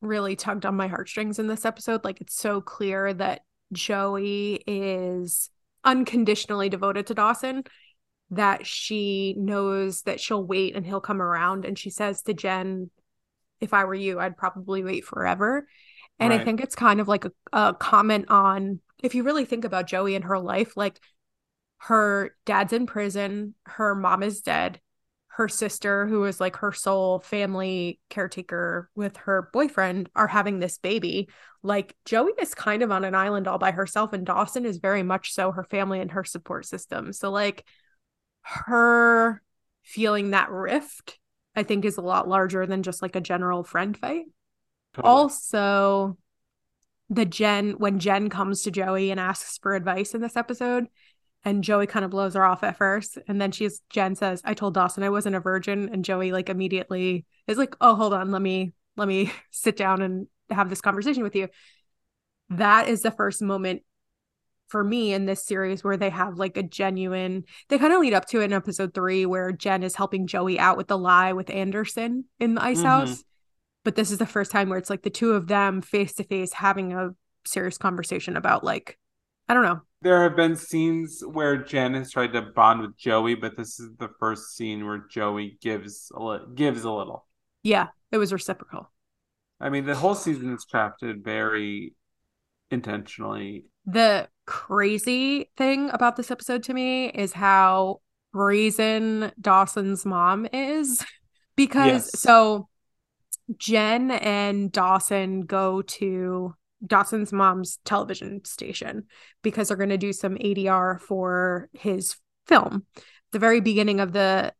really 0.00 0.34
tugged 0.34 0.66
on 0.66 0.74
my 0.74 0.88
heartstrings 0.88 1.38
in 1.38 1.46
this 1.46 1.64
episode. 1.64 2.02
Like 2.02 2.20
it's 2.20 2.34
so 2.34 2.60
clear 2.60 3.14
that 3.14 3.42
Joey 3.72 4.64
is 4.66 5.48
unconditionally 5.84 6.68
devoted 6.68 7.06
to 7.06 7.14
Dawson 7.14 7.62
that 8.30 8.66
she 8.66 9.36
knows 9.38 10.02
that 10.02 10.18
she'll 10.18 10.44
wait 10.44 10.74
and 10.74 10.84
he'll 10.84 11.00
come 11.00 11.22
around 11.22 11.64
and 11.64 11.78
she 11.78 11.90
says 11.90 12.22
to 12.22 12.34
Jen 12.34 12.90
if 13.60 13.72
I 13.72 13.84
were 13.84 13.94
you 13.94 14.18
I'd 14.18 14.36
probably 14.36 14.82
wait 14.82 15.04
forever 15.04 15.66
and 16.18 16.30
right. 16.30 16.40
I 16.40 16.44
think 16.44 16.60
it's 16.60 16.74
kind 16.74 17.00
of 17.00 17.08
like 17.08 17.24
a, 17.24 17.32
a 17.52 17.74
comment 17.74 18.26
on 18.28 18.80
if 19.02 19.14
you 19.14 19.24
really 19.24 19.44
think 19.44 19.64
about 19.64 19.86
Joey 19.86 20.14
and 20.14 20.24
her 20.24 20.38
life, 20.38 20.76
like 20.76 21.00
her 21.78 22.36
dad's 22.46 22.72
in 22.72 22.86
prison, 22.86 23.54
her 23.66 23.94
mom 23.94 24.22
is 24.22 24.40
dead, 24.40 24.80
her 25.28 25.48
sister, 25.48 26.06
who 26.06 26.24
is 26.24 26.40
like 26.40 26.56
her 26.56 26.72
sole 26.72 27.18
family 27.18 27.98
caretaker 28.08 28.88
with 28.94 29.16
her 29.16 29.48
boyfriend, 29.52 30.08
are 30.14 30.28
having 30.28 30.58
this 30.58 30.78
baby. 30.78 31.28
Like 31.62 31.96
Joey 32.04 32.32
is 32.38 32.54
kind 32.54 32.82
of 32.82 32.92
on 32.92 33.04
an 33.04 33.14
island 33.14 33.48
all 33.48 33.58
by 33.58 33.72
herself, 33.72 34.12
and 34.12 34.24
Dawson 34.24 34.64
is 34.64 34.76
very 34.76 35.02
much 35.02 35.32
so 35.32 35.50
her 35.50 35.64
family 35.64 36.00
and 36.00 36.12
her 36.12 36.24
support 36.24 36.66
system. 36.66 37.12
So, 37.12 37.30
like, 37.30 37.64
her 38.42 39.42
feeling 39.82 40.30
that 40.30 40.50
rift, 40.50 41.18
I 41.56 41.62
think, 41.62 41.84
is 41.84 41.96
a 41.96 42.02
lot 42.02 42.28
larger 42.28 42.66
than 42.66 42.82
just 42.82 43.02
like 43.02 43.16
a 43.16 43.20
general 43.20 43.64
friend 43.64 43.96
fight. 43.96 44.26
Totally. 44.94 45.10
Also, 45.10 46.18
the 47.08 47.24
Jen 47.24 47.72
when 47.72 47.98
Jen 47.98 48.28
comes 48.28 48.62
to 48.62 48.70
Joey 48.70 49.10
and 49.10 49.20
asks 49.20 49.58
for 49.58 49.74
advice 49.74 50.14
in 50.14 50.20
this 50.20 50.36
episode, 50.36 50.88
and 51.44 51.64
Joey 51.64 51.86
kind 51.86 52.04
of 52.04 52.10
blows 52.10 52.34
her 52.34 52.44
off 52.44 52.62
at 52.62 52.76
first, 52.76 53.18
and 53.28 53.40
then 53.40 53.52
she's 53.52 53.80
Jen 53.90 54.14
says, 54.14 54.42
"I 54.44 54.54
told 54.54 54.74
Dawson 54.74 55.02
I 55.02 55.10
wasn't 55.10 55.36
a 55.36 55.40
virgin," 55.40 55.88
and 55.92 56.04
Joey 56.04 56.32
like 56.32 56.48
immediately 56.48 57.26
is 57.46 57.58
like, 57.58 57.74
"Oh, 57.80 57.94
hold 57.94 58.14
on, 58.14 58.30
let 58.30 58.42
me 58.42 58.72
let 58.96 59.08
me 59.08 59.32
sit 59.50 59.76
down 59.76 60.02
and 60.02 60.26
have 60.50 60.70
this 60.70 60.80
conversation 60.80 61.22
with 61.22 61.36
you." 61.36 61.48
That 62.50 62.88
is 62.88 63.02
the 63.02 63.10
first 63.10 63.42
moment 63.42 63.82
for 64.72 64.82
me 64.82 65.12
in 65.12 65.26
this 65.26 65.44
series 65.44 65.84
where 65.84 65.98
they 65.98 66.08
have 66.08 66.38
like 66.38 66.56
a 66.56 66.62
genuine 66.62 67.44
they 67.68 67.76
kind 67.76 67.92
of 67.92 68.00
lead 68.00 68.14
up 68.14 68.24
to 68.24 68.40
it 68.40 68.44
in 68.44 68.54
episode 68.54 68.94
three 68.94 69.26
where 69.26 69.52
jen 69.52 69.82
is 69.82 69.94
helping 69.94 70.26
joey 70.26 70.58
out 70.58 70.78
with 70.78 70.88
the 70.88 70.96
lie 70.96 71.34
with 71.34 71.50
anderson 71.50 72.24
in 72.40 72.54
the 72.54 72.64
ice 72.64 72.78
mm-hmm. 72.78 72.86
house 72.86 73.22
but 73.84 73.96
this 73.96 74.10
is 74.10 74.18
the 74.18 74.26
first 74.26 74.50
time 74.50 74.68
where 74.68 74.78
it's 74.78 74.90
like 74.90 75.02
the 75.02 75.10
two 75.10 75.32
of 75.32 75.48
them 75.48 75.82
face 75.82 76.12
to 76.14 76.24
face 76.24 76.52
having 76.52 76.92
a 76.92 77.10
serious 77.44 77.78
conversation 77.78 78.36
about 78.36 78.64
like 78.64 78.98
I 79.48 79.54
don't 79.54 79.64
know. 79.64 79.80
There 80.02 80.22
have 80.22 80.36
been 80.36 80.56
scenes 80.56 81.22
where 81.26 81.56
Jen 81.56 81.94
has 81.94 82.10
tried 82.10 82.32
to 82.32 82.42
bond 82.42 82.80
with 82.80 82.96
Joey, 82.96 83.34
but 83.34 83.56
this 83.56 83.78
is 83.78 83.90
the 83.98 84.08
first 84.18 84.56
scene 84.56 84.86
where 84.86 85.04
Joey 85.10 85.58
gives 85.60 86.10
a 86.14 86.22
li- 86.22 86.40
gives 86.54 86.84
a 86.84 86.90
little. 86.90 87.26
Yeah, 87.62 87.88
it 88.10 88.18
was 88.18 88.32
reciprocal. 88.32 88.90
I 89.60 89.68
mean, 89.68 89.84
the 89.84 89.94
whole 89.94 90.14
season 90.14 90.52
is 90.52 90.64
crafted 90.64 91.22
very 91.22 91.94
intentionally. 92.70 93.66
The 93.86 94.28
crazy 94.46 95.50
thing 95.56 95.90
about 95.90 96.16
this 96.16 96.30
episode 96.30 96.62
to 96.64 96.74
me 96.74 97.06
is 97.06 97.32
how 97.32 98.00
brazen 98.32 99.32
Dawson's 99.40 100.04
mom 100.04 100.46
is. 100.52 101.04
Because 101.54 102.06
yes. 102.06 102.18
so 102.18 102.66
Jen 103.56 104.10
and 104.10 104.70
Dawson 104.70 105.42
go 105.42 105.82
to 105.82 106.54
Dawson's 106.84 107.32
mom's 107.32 107.78
television 107.84 108.44
station 108.44 109.04
because 109.42 109.68
they're 109.68 109.76
going 109.76 109.88
to 109.90 109.98
do 109.98 110.12
some 110.12 110.36
ADR 110.36 111.00
for 111.00 111.68
his 111.72 112.16
film. 112.46 112.86
The 113.32 113.38
very 113.38 113.60
beginning 113.60 114.00
of 114.00 114.12
the 114.12 114.52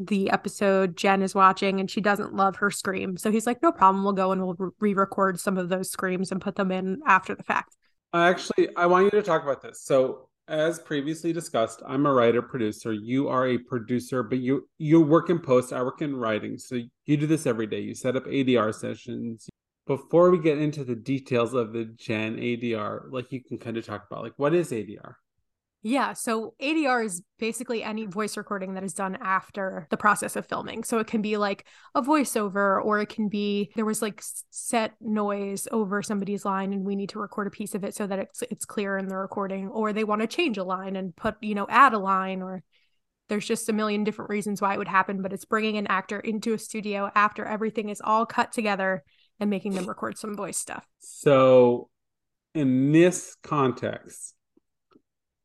the 0.00 0.30
episode 0.30 0.96
Jen 0.96 1.22
is 1.22 1.34
watching 1.34 1.80
and 1.80 1.90
she 1.90 2.00
doesn't 2.00 2.32
love 2.32 2.56
her 2.56 2.70
scream. 2.70 3.16
So 3.16 3.32
he's 3.32 3.46
like, 3.46 3.62
"No 3.62 3.72
problem, 3.72 4.04
we'll 4.04 4.12
go 4.12 4.30
and 4.30 4.40
we'll 4.40 4.72
re-record 4.78 5.40
some 5.40 5.58
of 5.58 5.68
those 5.68 5.90
screams 5.90 6.30
and 6.30 6.40
put 6.40 6.54
them 6.54 6.70
in 6.70 7.00
after 7.06 7.34
the 7.34 7.42
fact." 7.42 7.76
I 8.12 8.28
actually, 8.28 8.68
I 8.76 8.86
want 8.86 9.04
you 9.04 9.10
to 9.10 9.22
talk 9.22 9.42
about 9.42 9.60
this. 9.60 9.82
So 9.82 10.27
as 10.48 10.78
previously 10.78 11.32
discussed, 11.32 11.82
I'm 11.86 12.06
a 12.06 12.12
writer 12.12 12.42
producer. 12.42 12.92
You 12.92 13.28
are 13.28 13.46
a 13.46 13.58
producer, 13.58 14.22
but 14.22 14.38
you 14.38 14.68
you 14.78 15.00
work 15.00 15.30
in 15.30 15.38
post. 15.38 15.72
I 15.72 15.82
work 15.82 16.02
in 16.02 16.16
writing. 16.16 16.58
So 16.58 16.80
you 17.06 17.16
do 17.16 17.26
this 17.26 17.46
every 17.46 17.66
day. 17.66 17.80
You 17.80 17.94
set 17.94 18.16
up 18.16 18.24
ADR 18.24 18.74
sessions. 18.74 19.48
Before 19.86 20.30
we 20.30 20.38
get 20.38 20.58
into 20.58 20.84
the 20.84 20.96
details 20.96 21.54
of 21.54 21.72
the 21.72 21.84
Jen 21.84 22.36
ADR, 22.36 23.10
like 23.10 23.32
you 23.32 23.42
can 23.42 23.58
kind 23.58 23.76
of 23.76 23.86
talk 23.86 24.06
about 24.10 24.22
like 24.22 24.34
what 24.36 24.54
is 24.54 24.70
ADR? 24.70 25.14
Yeah. 25.88 26.12
So 26.12 26.54
ADR 26.60 27.02
is 27.02 27.22
basically 27.38 27.82
any 27.82 28.04
voice 28.04 28.36
recording 28.36 28.74
that 28.74 28.84
is 28.84 28.92
done 28.92 29.16
after 29.22 29.86
the 29.88 29.96
process 29.96 30.36
of 30.36 30.46
filming. 30.46 30.84
So 30.84 30.98
it 30.98 31.06
can 31.06 31.22
be 31.22 31.38
like 31.38 31.66
a 31.94 32.02
voiceover, 32.02 32.84
or 32.84 33.00
it 33.00 33.08
can 33.08 33.30
be 33.30 33.72
there 33.74 33.86
was 33.86 34.02
like 34.02 34.22
set 34.50 34.92
noise 35.00 35.66
over 35.72 36.02
somebody's 36.02 36.44
line 36.44 36.74
and 36.74 36.84
we 36.84 36.94
need 36.94 37.08
to 37.10 37.18
record 37.18 37.46
a 37.46 37.50
piece 37.50 37.74
of 37.74 37.84
it 37.84 37.94
so 37.94 38.06
that 38.06 38.18
it's 38.18 38.42
it's 38.50 38.66
clear 38.66 38.98
in 38.98 39.08
the 39.08 39.16
recording, 39.16 39.68
or 39.68 39.94
they 39.94 40.04
want 40.04 40.20
to 40.20 40.26
change 40.26 40.58
a 40.58 40.64
line 40.64 40.94
and 40.94 41.16
put, 41.16 41.36
you 41.40 41.54
know, 41.54 41.66
add 41.70 41.94
a 41.94 41.98
line, 41.98 42.42
or 42.42 42.62
there's 43.30 43.46
just 43.46 43.70
a 43.70 43.72
million 43.72 44.04
different 44.04 44.28
reasons 44.28 44.60
why 44.60 44.74
it 44.74 44.78
would 44.78 44.88
happen. 44.88 45.22
But 45.22 45.32
it's 45.32 45.46
bringing 45.46 45.78
an 45.78 45.86
actor 45.86 46.20
into 46.20 46.52
a 46.52 46.58
studio 46.58 47.10
after 47.14 47.46
everything 47.46 47.88
is 47.88 48.02
all 48.04 48.26
cut 48.26 48.52
together 48.52 49.04
and 49.40 49.48
making 49.48 49.72
them 49.72 49.86
record 49.86 50.18
some 50.18 50.36
voice 50.36 50.58
stuff. 50.58 50.86
So 50.98 51.88
in 52.54 52.92
this 52.92 53.36
context, 53.42 54.34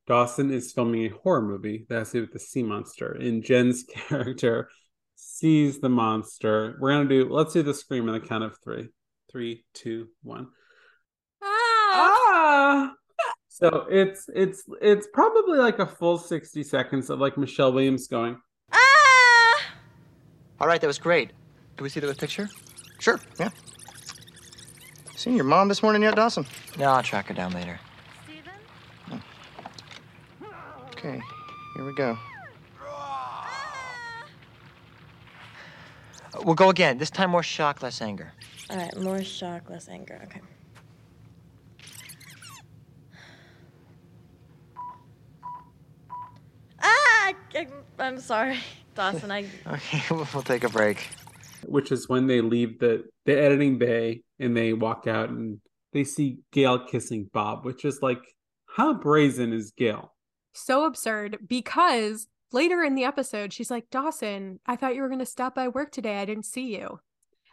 Dawson 0.05 0.51
is 0.51 0.73
filming 0.73 1.05
a 1.05 1.09
horror 1.09 1.41
movie 1.41 1.85
that 1.89 1.99
has 1.99 2.11
to 2.11 2.17
do 2.17 2.21
with 2.21 2.33
the 2.33 2.39
sea 2.39 2.63
monster, 2.63 3.11
and 3.11 3.43
Jen's 3.43 3.83
character 4.07 4.69
sees 5.15 5.79
the 5.79 5.89
monster. 5.89 6.77
We're 6.79 6.91
gonna 6.91 7.09
do 7.09 7.29
let's 7.29 7.53
do 7.53 7.63
the 7.63 7.73
scream 7.73 8.09
on 8.09 8.19
the 8.19 8.25
count 8.25 8.43
of 8.43 8.57
three. 8.63 8.89
Three, 9.31 9.65
two, 9.73 10.09
one. 10.21 10.47
Ah. 11.41 11.47
ah! 11.93 12.93
So 13.47 13.87
it's 13.89 14.29
it's 14.33 14.63
it's 14.81 15.07
probably 15.13 15.57
like 15.59 15.79
a 15.79 15.85
full 15.85 16.17
60 16.17 16.63
seconds 16.63 17.09
of 17.09 17.19
like 17.19 17.37
Michelle 17.37 17.71
Williams 17.71 18.07
going, 18.07 18.37
Ah! 18.71 19.61
All 20.59 20.67
right, 20.67 20.81
that 20.81 20.87
was 20.87 20.99
great. 20.99 21.31
Can 21.77 21.83
we 21.83 21.89
see 21.89 21.99
the 21.99 22.13
picture? 22.13 22.49
Sure, 22.99 23.19
yeah. 23.39 23.49
Seen 25.15 25.35
your 25.35 25.45
mom 25.45 25.67
this 25.67 25.81
morning 25.81 26.01
yet, 26.01 26.15
Dawson? 26.15 26.45
No, 26.77 26.89
I'll 26.89 27.03
track 27.03 27.27
her 27.27 27.33
down 27.33 27.53
later. 27.53 27.79
Okay, 31.03 31.21
here 31.75 31.85
we 31.85 31.93
go. 31.93 32.17
We'll 36.45 36.55
go 36.55 36.69
again. 36.69 36.97
This 36.97 37.09
time 37.09 37.31
more 37.31 37.43
shock, 37.43 37.81
less 37.83 38.01
anger. 38.01 38.31
All 38.69 38.77
right, 38.77 38.97
more 38.97 39.21
shock, 39.21 39.69
less 39.69 39.89
anger. 39.89 40.21
Okay. 40.23 40.39
Ah! 46.81 47.33
I- 47.55 47.67
I'm 47.99 48.19
sorry, 48.19 48.59
Dawson. 48.95 49.31
I 49.31 49.45
Okay, 49.67 50.01
we'll 50.11 50.27
we'll 50.33 50.43
take 50.43 50.63
a 50.63 50.69
break. 50.69 51.09
which 51.65 51.91
is 51.91 52.09
when 52.09 52.27
they 52.27 52.41
leave 52.41 52.79
the 52.79 53.05
the 53.25 53.37
editing 53.39 53.77
bay 53.77 54.21
and 54.39 54.55
they 54.55 54.73
walk 54.73 55.07
out 55.07 55.29
and 55.29 55.59
they 55.93 56.03
see 56.03 56.39
Gail 56.51 56.85
kissing 56.85 57.29
Bob, 57.33 57.65
which 57.65 57.85
is 57.85 57.99
like, 58.01 58.21
how 58.67 58.93
brazen 58.95 59.53
is 59.53 59.71
Gail? 59.71 60.12
So 60.53 60.85
absurd 60.85 61.39
because 61.47 62.27
later 62.51 62.83
in 62.83 62.95
the 62.95 63.03
episode, 63.03 63.51
she's 63.51 63.71
like, 63.71 63.89
Dawson, 63.89 64.59
I 64.65 64.75
thought 64.75 64.95
you 64.95 65.01
were 65.01 65.09
going 65.09 65.19
to 65.19 65.25
stop 65.25 65.55
by 65.55 65.67
work 65.67 65.91
today. 65.91 66.19
I 66.19 66.25
didn't 66.25 66.45
see 66.45 66.75
you. 66.75 66.99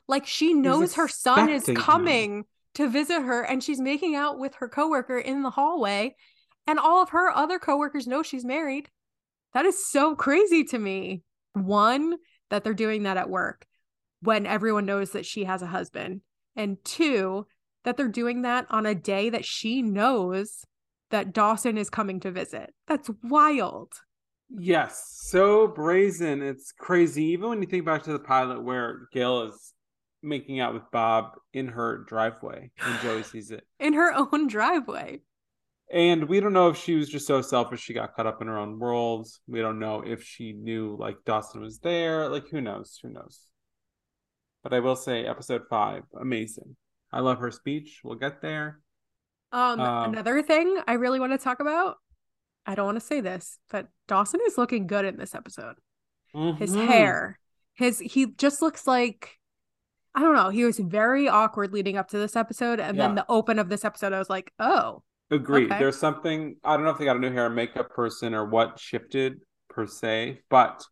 Like 0.07 0.27
she 0.27 0.55
knows 0.55 0.95
her 0.95 1.09
son 1.09 1.49
is 1.49 1.71
coming 1.77 2.45
to 2.75 2.89
visit 2.89 3.23
her 3.23 3.43
and 3.43 3.63
she's 3.63 3.81
making 3.81 4.15
out 4.15 4.39
with 4.39 4.57
her 4.57 4.69
coworker 4.69 5.19
in 5.19 5.43
the 5.43 5.51
hallway. 5.51 6.15
And 6.67 6.79
all 6.79 7.03
of 7.03 7.11
her 7.11 7.31
other 7.31 7.59
coworkers 7.59 8.07
know 8.07 8.23
she's 8.23 8.45
married. 8.45 8.91
That 9.55 9.67
is 9.67 9.89
so 9.91 10.15
crazy 10.15 10.65
to 10.65 10.79
me. 10.79 11.23
One, 11.55 12.17
that 12.51 12.65
they're 12.65 12.75
doing 12.75 13.05
that 13.05 13.17
at 13.17 13.31
work 13.31 13.67
when 14.21 14.47
everyone 14.47 14.87
knows 14.87 15.13
that 15.13 15.27
she 15.27 15.45
has 15.45 15.63
a 15.63 15.67
husband. 15.67 16.21
And 16.55 16.77
two, 16.85 17.47
that 17.85 17.97
they're 17.97 18.09
doing 18.09 18.43
that 18.43 18.67
on 18.71 18.87
a 18.87 18.95
day 18.95 19.31
that 19.31 19.45
she 19.45 19.83
knows 19.83 20.65
that 21.11 21.33
Dawson 21.33 21.77
is 21.77 21.91
coming 21.91 22.21
to 22.21 22.31
visit. 22.31 22.75
That's 22.87 23.11
wild. 23.23 23.93
Yes, 24.49 25.21
so 25.23 25.69
brazen. 25.69 26.43
It's 26.43 26.73
crazy. 26.73 27.25
Even 27.27 27.51
when 27.51 27.63
you 27.63 27.69
think 27.69 27.85
back 27.85 28.03
to 28.05 28.13
the 28.13 28.19
pilot 28.19 28.63
where 28.65 29.09
Gail 29.13 29.43
is 29.43 29.75
making 30.23 30.61
out 30.61 30.75
with 30.75 30.83
Bob 30.93 31.33
in 31.53 31.69
her 31.69 32.05
driveway 32.09 32.71
and 32.85 33.01
Joey 33.01 33.23
sees 33.23 33.51
it. 33.51 33.65
In 33.81 33.95
her 33.95 34.13
own 34.15 34.49
driveway. 34.49 35.21
And 35.93 36.29
we 36.29 36.39
don't 36.39 36.53
know 36.53 36.69
if 36.69 36.77
she 36.77 36.95
was 36.95 37.09
just 37.09 37.27
so 37.27 37.43
selfish 37.43 37.81
she 37.81 37.95
got 37.95 38.15
caught 38.15 38.27
up 38.27 38.41
in 38.41 38.47
her 38.47 38.59
own 38.59 38.79
world. 38.79 39.27
We 39.49 39.61
don't 39.61 39.81
know 39.81 40.03
if 40.07 40.23
she 40.23 40.53
knew 40.53 40.97
like 40.97 41.17
Dawson 41.25 41.63
was 41.63 41.81
there. 41.81 42.29
Like 42.29 42.49
who 42.49 42.61
knows? 42.61 42.99
Who 43.03 43.09
knows? 43.09 43.41
But 44.63 44.73
I 44.73 44.81
will 44.81 44.95
say 44.95 45.25
episode 45.25 45.63
five, 45.69 46.03
amazing. 46.21 46.77
I 47.13 47.21
love 47.21 47.39
her 47.39 47.51
speech. 47.51 48.03
We'll 48.05 48.19
get 48.19 48.41
there. 48.41 48.81
Um, 49.53 49.81
Um, 49.81 50.13
another 50.13 50.43
thing 50.43 50.81
I 50.87 50.95
really 50.95 51.21
want 51.21 51.33
to 51.33 51.39
talk 51.39 51.61
about. 51.61 51.97
I 52.67 52.75
don't 52.75 52.87
want 52.87 52.97
to 52.97 53.05
say 53.05 53.21
this, 53.21 53.59
but 53.71 53.89
Dawson 54.07 54.41
is 54.47 54.57
looking 54.59 54.87
good 54.87 55.05
in 55.05 55.17
this 55.17 55.35
episode. 55.35 55.77
His 56.33 56.77
Mhm. 56.77 56.87
hair, 56.87 57.39
his 57.75 57.99
he 57.99 58.27
just 58.27 58.63
looks 58.63 58.87
like 58.87 59.37
I 60.15 60.21
don't 60.23 60.35
know. 60.35 60.49
He 60.51 60.65
was 60.65 60.79
very 60.79 61.29
awkward 61.29 61.73
leading 61.73 61.97
up 61.97 62.09
to 62.09 62.19
this 62.19 62.35
episode, 62.35 62.81
and 62.81 62.99
then 62.99 63.15
the 63.15 63.25
open 63.29 63.61
of 63.61 63.69
this 63.69 63.85
episode, 63.85 64.13
I 64.13 64.19
was 64.19 64.29
like, 64.31 64.53
oh, 64.59 65.03
Agreed. 65.33 65.71
Okay. 65.71 65.79
There's 65.79 65.97
something 65.99 66.57
I 66.65 66.77
don't 66.77 66.85
know 66.85 66.91
if 66.91 66.99
they 66.99 67.05
got 67.05 67.17
a 67.17 67.21
new 67.21 67.31
hair 67.33 67.47
and 67.47 67.55
makeup 67.55 67.91
person 67.91 68.35
or 68.35 68.45
what 68.45 68.79
shifted 68.81 69.41
per 69.69 69.87
se, 69.87 70.41
but 70.49 70.85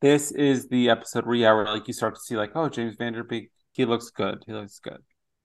this 0.00 0.30
is 0.30 0.68
the 0.68 0.88
episode 0.88 1.26
where 1.26 1.34
yeah, 1.34 1.52
where 1.52 1.64
like 1.64 1.88
you 1.88 1.92
start 1.94 2.14
to 2.14 2.20
see 2.20 2.36
like, 2.36 2.52
oh, 2.54 2.68
James 2.68 2.94
Van 2.96 3.12
Der 3.12 3.24
Beek, 3.24 3.50
he 3.72 3.84
looks 3.84 4.10
good. 4.10 4.44
He 4.46 4.52
looks 4.52 4.78
good. 4.78 5.02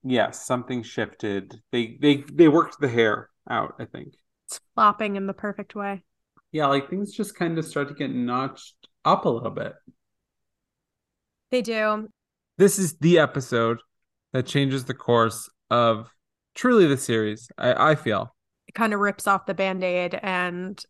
Yes, 0.08 0.46
something 0.46 0.84
shifted. 0.84 1.62
They 1.72 1.98
they 2.00 2.24
they 2.32 2.48
worked 2.48 2.80
the 2.80 2.88
hair 2.88 3.30
out, 3.50 3.74
I 3.80 3.86
think. 3.86 4.14
it's 4.48 4.60
flopping 4.76 5.16
in 5.16 5.26
the 5.28 5.34
perfect 5.34 5.74
way. 5.76 6.04
Yeah, 6.52 6.68
like 6.68 6.90
things 6.90 7.12
just 7.12 7.36
kind 7.36 7.58
of 7.58 7.66
start 7.66 7.88
to 7.90 7.96
get 7.96 8.12
notched 8.12 8.76
up 9.04 9.26
a 9.26 9.30
little 9.30 9.50
bit. 9.52 9.74
They 11.52 11.62
do. 11.62 12.08
This 12.58 12.80
is 12.80 12.98
the 13.00 13.20
episode 13.20 13.80
that 14.32 14.46
changes 14.46 14.86
the 14.86 14.94
course 14.94 15.50
of 15.70 16.10
truly 16.54 16.86
the 16.88 16.98
series. 16.98 17.50
I, 17.58 17.92
I 17.92 17.96
feel. 17.96 18.36
It 18.68 18.76
kind 18.76 18.94
of 18.94 19.00
rips 19.00 19.28
off 19.28 19.46
the 19.46 19.54
band-aid 19.54 20.20
and 20.22 20.82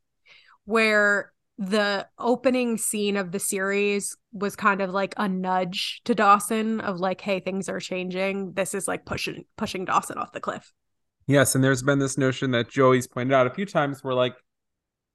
where 0.66 1.32
the 1.58 2.08
opening 2.20 2.78
scene 2.78 3.16
of 3.16 3.32
the 3.32 3.40
series 3.40 4.18
was 4.34 4.56
kind 4.56 4.82
of 4.82 4.92
like 4.92 5.14
a 5.18 5.28
nudge 5.28 6.02
to 6.04 6.14
Dawson 6.14 6.82
of 6.82 7.00
like, 7.00 7.22
hey, 7.22 7.40
things 7.40 7.70
are 7.70 7.80
changing. 7.80 8.54
This 8.54 8.74
is 8.74 8.88
like 8.88 9.06
pushing 9.06 9.46
pushing 9.58 9.86
Dawson 9.86 10.18
off 10.18 10.34
the 10.34 10.42
cliff. 10.42 10.74
Yes, 11.28 11.56
and 11.56 11.64
there's 11.64 11.82
been 11.82 12.00
this 12.00 12.18
notion 12.18 12.52
that 12.52 12.70
Joey's 12.70 13.08
pointed 13.08 13.34
out 13.34 13.48
a 13.48 13.54
few 13.54 13.66
times 13.66 14.04
where 14.04 14.14
like 14.14 14.36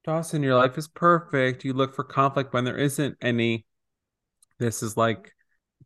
Dawson, 0.04 0.42
your 0.42 0.56
life 0.56 0.78
is 0.78 0.88
perfect. 0.88 1.64
You 1.64 1.74
look 1.74 1.94
for 1.94 2.04
conflict 2.04 2.54
when 2.54 2.64
there 2.64 2.78
isn't 2.78 3.16
any. 3.20 3.66
This 4.58 4.82
is 4.82 4.96
like 4.96 5.32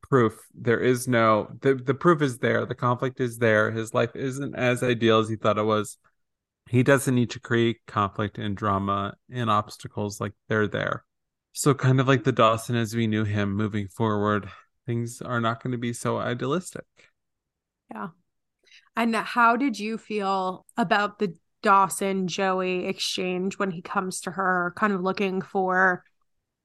proof. 0.02 0.38
There 0.54 0.80
is 0.80 1.08
no 1.08 1.48
the 1.62 1.74
the 1.74 1.94
proof 1.94 2.22
is 2.22 2.38
there. 2.38 2.64
The 2.64 2.74
conflict 2.76 3.20
is 3.20 3.38
there. 3.38 3.72
His 3.72 3.92
life 3.92 4.14
isn't 4.14 4.54
as 4.54 4.82
ideal 4.84 5.18
as 5.18 5.28
he 5.28 5.36
thought 5.36 5.58
it 5.58 5.64
was. 5.64 5.98
He 6.68 6.82
doesn't 6.82 7.14
need 7.14 7.30
to 7.30 7.40
create 7.40 7.78
conflict 7.86 8.38
and 8.38 8.56
drama 8.56 9.14
and 9.30 9.50
obstacles 9.50 10.20
like 10.20 10.32
they're 10.48 10.66
there. 10.66 11.04
So 11.52 11.74
kind 11.74 12.00
of 12.00 12.08
like 12.08 12.24
the 12.24 12.32
Dawson 12.32 12.74
as 12.74 12.94
we 12.94 13.06
knew 13.06 13.24
him 13.24 13.54
moving 13.54 13.88
forward, 13.88 14.48
things 14.86 15.22
are 15.22 15.40
not 15.40 15.62
going 15.62 15.72
to 15.72 15.78
be 15.78 15.92
so 15.92 16.18
idealistic. 16.18 16.84
Yeah. 17.90 18.08
And 18.96 19.14
how 19.14 19.56
did 19.56 19.78
you 19.78 19.98
feel 19.98 20.66
about 20.76 21.18
the 21.18 21.34
Dawson 21.62 22.28
Joey 22.28 22.86
exchange 22.86 23.58
when 23.58 23.70
he 23.70 23.82
comes 23.82 24.20
to 24.22 24.30
her 24.32 24.72
kind 24.76 24.92
of 24.92 25.00
looking 25.00 25.40
for 25.42 26.04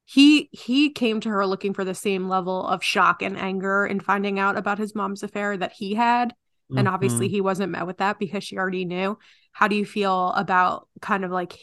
he 0.06 0.50
he 0.52 0.90
came 0.90 1.20
to 1.22 1.30
her 1.30 1.46
looking 1.46 1.74
for 1.74 1.86
the 1.86 1.94
same 1.94 2.28
level 2.28 2.66
of 2.68 2.84
shock 2.84 3.22
and 3.22 3.38
anger 3.38 3.86
in 3.86 4.00
finding 4.00 4.40
out 4.40 4.58
about 4.58 4.80
his 4.80 4.96
mom's 4.96 5.22
affair 5.24 5.56
that 5.56 5.72
he 5.74 5.94
had 5.94 6.34
and 6.76 6.88
obviously 6.88 7.28
Mhm. 7.28 7.32
he 7.32 7.42
wasn't 7.42 7.72
met 7.72 7.88
with 7.88 7.98
that 7.98 8.20
because 8.20 8.44
she 8.44 8.58
already 8.58 8.86
knew. 8.86 9.18
How 9.60 9.68
do 9.68 9.76
you 9.76 9.84
feel 9.84 10.32
about 10.38 10.88
kind 11.02 11.26
of 11.26 11.32
like 11.32 11.60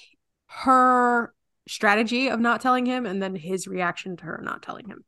her 0.48 1.32
strategy 1.66 2.28
of 2.28 2.38
not 2.38 2.60
telling 2.60 2.84
him 2.84 3.06
and 3.06 3.22
then 3.22 3.34
his 3.34 3.66
reaction 3.66 4.18
to 4.18 4.24
her 4.24 4.38
not 4.44 4.62
telling 4.62 4.86
him? 4.86 5.02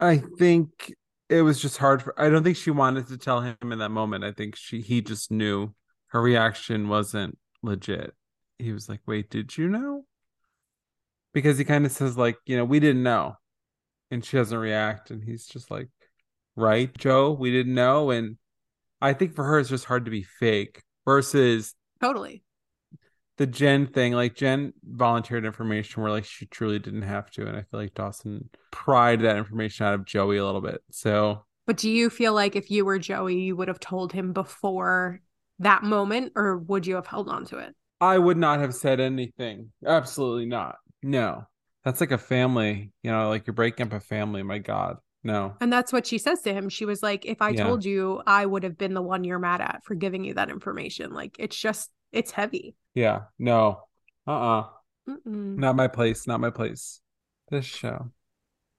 I 0.00 0.16
think 0.16 0.92
it 1.28 1.42
was 1.42 1.62
just 1.62 1.78
hard 1.78 2.02
for 2.02 2.20
I 2.20 2.30
don't 2.30 2.42
think 2.42 2.56
she 2.56 2.72
wanted 2.72 3.06
to 3.06 3.16
tell 3.16 3.42
him 3.42 3.56
in 3.62 3.78
that 3.78 3.90
moment. 3.90 4.24
I 4.24 4.32
think 4.32 4.56
she 4.56 4.80
he 4.80 5.02
just 5.02 5.30
knew 5.30 5.72
her 6.08 6.20
reaction 6.20 6.88
wasn't 6.88 7.38
legit. 7.62 8.12
He 8.58 8.72
was 8.72 8.88
like, 8.88 9.02
"Wait, 9.06 9.30
did 9.30 9.56
you 9.56 9.68
know?" 9.68 10.04
Because 11.32 11.58
he 11.58 11.64
kind 11.64 11.86
of 11.86 11.92
says 11.92 12.18
like, 12.18 12.38
you 12.44 12.56
know, 12.56 12.64
we 12.64 12.80
didn't 12.80 13.04
know. 13.04 13.36
And 14.10 14.24
she 14.24 14.36
doesn't 14.36 14.58
react 14.58 15.12
and 15.12 15.22
he's 15.22 15.46
just 15.46 15.70
like, 15.70 15.90
"Right, 16.56 16.92
Joe, 16.98 17.30
we 17.30 17.52
didn't 17.52 17.74
know." 17.74 18.10
And 18.10 18.38
I 19.00 19.12
think 19.12 19.36
for 19.36 19.44
her 19.44 19.60
it's 19.60 19.68
just 19.68 19.84
hard 19.84 20.06
to 20.06 20.10
be 20.10 20.24
fake 20.24 20.82
versus 21.04 21.74
Totally. 22.00 22.42
the 23.38 23.46
Jen 23.46 23.86
thing, 23.86 24.12
like 24.12 24.34
Jen 24.34 24.72
volunteered 24.84 25.44
information 25.44 26.02
where 26.02 26.12
like 26.12 26.24
she 26.24 26.46
truly 26.46 26.78
didn't 26.78 27.02
have 27.02 27.30
to, 27.32 27.46
and 27.46 27.56
I 27.56 27.62
feel 27.62 27.80
like 27.80 27.94
Dawson 27.94 28.48
pried 28.70 29.20
that 29.22 29.36
information 29.36 29.86
out 29.86 29.94
of 29.94 30.04
Joey 30.04 30.36
a 30.36 30.44
little 30.44 30.60
bit. 30.60 30.80
So 30.90 31.44
But 31.66 31.76
do 31.76 31.90
you 31.90 32.10
feel 32.10 32.34
like 32.34 32.56
if 32.56 32.70
you 32.70 32.84
were 32.84 32.98
Joey, 32.98 33.40
you 33.40 33.56
would 33.56 33.68
have 33.68 33.80
told 33.80 34.12
him 34.12 34.32
before 34.32 35.20
that 35.58 35.82
moment, 35.84 36.32
or 36.34 36.58
would 36.58 36.86
you 36.86 36.96
have 36.96 37.06
held 37.06 37.28
on 37.28 37.44
to 37.46 37.58
it? 37.58 37.74
I 38.00 38.18
would 38.18 38.36
not 38.36 38.60
have 38.60 38.74
said 38.74 38.98
anything. 39.00 39.70
Absolutely 39.86 40.46
not. 40.46 40.76
No. 41.02 41.44
That's 41.84 42.00
like 42.00 42.10
a 42.12 42.18
family, 42.18 42.92
you 43.02 43.10
know, 43.10 43.28
like 43.28 43.46
you're 43.46 43.54
breaking 43.54 43.86
up 43.86 43.92
a 43.92 44.00
family. 44.00 44.42
My 44.42 44.58
God. 44.58 44.96
No. 45.24 45.54
And 45.60 45.72
that's 45.72 45.92
what 45.92 46.06
she 46.06 46.18
says 46.18 46.42
to 46.42 46.52
him. 46.52 46.68
She 46.68 46.84
was 46.84 47.02
like, 47.02 47.24
If 47.24 47.40
I 47.40 47.50
Yeah. 47.50 47.64
told 47.64 47.84
you, 47.84 48.22
I 48.26 48.44
would 48.44 48.64
have 48.64 48.76
been 48.76 48.94
the 48.94 49.02
one 49.02 49.24
you're 49.24 49.38
mad 49.38 49.60
at 49.60 49.82
for 49.84 49.94
giving 49.94 50.24
you 50.24 50.34
that 50.34 50.50
information. 50.50 51.12
Like, 51.12 51.36
it's 51.38 51.56
just, 51.56 51.90
it's 52.10 52.30
heavy. 52.32 52.74
Yeah. 52.94 53.22
No. 53.38 53.84
Uh-uh. 54.26 54.68
Mm-mm. 55.08 55.56
Not 55.56 55.76
my 55.76 55.88
place. 55.88 56.26
Not 56.26 56.40
my 56.40 56.50
place. 56.50 57.00
This 57.50 57.64
show. 57.64 58.10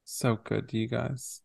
So 0.06 0.36
good, 0.44 0.74
you 0.74 0.88
guys. 0.88 1.42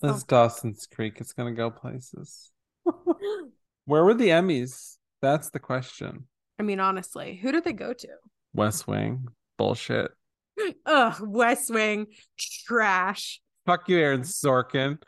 This 0.00 0.16
is 0.16 0.24
Dawson's 0.24 0.86
Creek. 0.86 1.18
It's 1.20 1.32
gonna 1.32 1.52
go 1.52 1.70
places. 1.70 2.50
Where 3.84 4.04
were 4.04 4.14
the 4.14 4.28
Emmys? 4.28 4.96
That's 5.20 5.50
the 5.50 5.58
question. 5.58 6.26
I 6.58 6.62
mean, 6.62 6.80
honestly, 6.80 7.36
who 7.36 7.52
did 7.52 7.64
they 7.64 7.72
go 7.72 7.92
to? 7.92 8.08
West 8.54 8.86
Wing. 8.86 9.28
Bullshit. 9.58 10.10
Ugh, 10.86 11.16
West 11.20 11.70
Wing, 11.70 12.06
trash. 12.38 13.40
Fuck 13.70 13.88
you, 13.88 13.98
Aaron 13.98 14.22
Sorkin. 14.22 14.98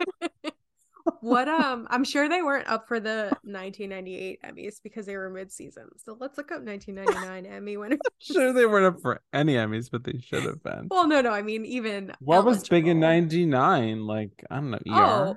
what 1.20 1.46
um 1.46 1.86
I'm 1.90 2.04
sure 2.04 2.26
they 2.26 2.40
weren't 2.40 2.66
up 2.68 2.88
for 2.88 3.00
the 3.00 3.24
1998 3.42 4.40
Emmys 4.42 4.76
because 4.82 5.04
they 5.04 5.14
were 5.14 5.28
mid-season. 5.28 5.88
So 6.02 6.16
let's 6.18 6.38
look 6.38 6.50
up 6.52 6.62
1999 6.62 7.44
Emmy 7.52 7.76
winners. 7.76 7.98
sure 8.18 8.54
they 8.54 8.64
weren't 8.64 8.86
up 8.86 9.02
for 9.02 9.20
any 9.34 9.56
Emmys, 9.56 9.90
but 9.90 10.04
they 10.04 10.18
should 10.20 10.44
have 10.44 10.62
been. 10.62 10.88
Well, 10.90 11.06
no, 11.06 11.20
no, 11.20 11.32
I 11.32 11.42
mean 11.42 11.66
even 11.66 12.14
what 12.20 12.46
was 12.46 12.66
big 12.66 12.88
in 12.88 12.98
'99? 12.98 14.06
Like 14.06 14.42
I 14.50 14.54
don't 14.54 14.70
know. 14.70 14.78
ER. 14.78 14.80
Oh, 14.88 15.36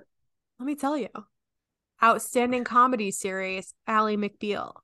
let 0.58 0.66
me 0.66 0.76
tell 0.76 0.98
you. 0.98 1.10
Outstanding 2.02 2.64
comedy 2.64 3.12
series, 3.12 3.74
Ally 3.86 4.16
McBeal. 4.16 4.76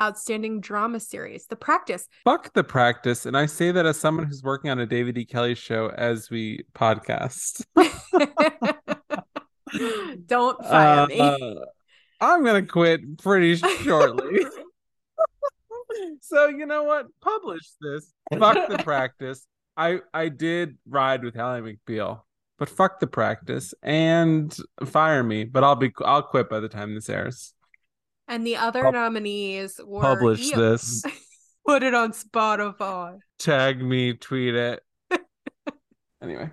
Outstanding 0.00 0.60
drama 0.60 1.00
series, 1.00 1.46
The 1.46 1.56
Practice. 1.56 2.06
Fuck 2.24 2.54
the 2.54 2.62
practice, 2.62 3.26
and 3.26 3.36
I 3.36 3.46
say 3.46 3.72
that 3.72 3.84
as 3.84 3.98
someone 3.98 4.26
who's 4.26 4.44
working 4.44 4.70
on 4.70 4.78
a 4.78 4.86
David 4.86 5.18
E. 5.18 5.24
Kelley 5.24 5.56
show 5.56 5.88
as 5.88 6.30
we 6.30 6.64
podcast. 6.72 7.64
Don't 10.26 10.58
fire 10.64 11.06
me. 11.08 11.20
Uh, 11.20 11.54
I'm 12.20 12.44
gonna 12.44 12.64
quit 12.64 13.18
pretty 13.18 13.56
shortly. 13.82 14.44
so 16.20 16.48
you 16.48 16.66
know 16.66 16.84
what? 16.84 17.06
Publish 17.20 17.68
this. 17.80 18.12
Fuck 18.38 18.68
the 18.68 18.78
practice. 18.78 19.46
I 19.76 20.00
I 20.14 20.28
did 20.28 20.78
ride 20.88 21.24
with 21.24 21.36
Ally 21.36 21.60
McBeal, 21.60 22.20
but 22.58 22.68
fuck 22.68 23.00
the 23.00 23.06
practice 23.06 23.74
and 23.82 24.56
fire 24.84 25.22
me. 25.22 25.44
But 25.44 25.64
I'll 25.64 25.76
be 25.76 25.92
I'll 26.04 26.22
quit 26.22 26.48
by 26.48 26.60
the 26.60 26.68
time 26.68 26.94
this 26.94 27.08
airs. 27.08 27.54
And 28.28 28.46
the 28.46 28.56
other 28.56 28.82
Pub- 28.82 28.94
nominees 28.94 29.80
were 29.84 30.02
Publish 30.02 30.50
this. 30.50 31.02
Put 31.66 31.82
it 31.82 31.94
on 31.94 32.12
Spotify. 32.12 33.18
Tag 33.38 33.82
me. 33.82 34.14
Tweet 34.14 34.54
it. 34.54 34.80
anyway, 36.22 36.50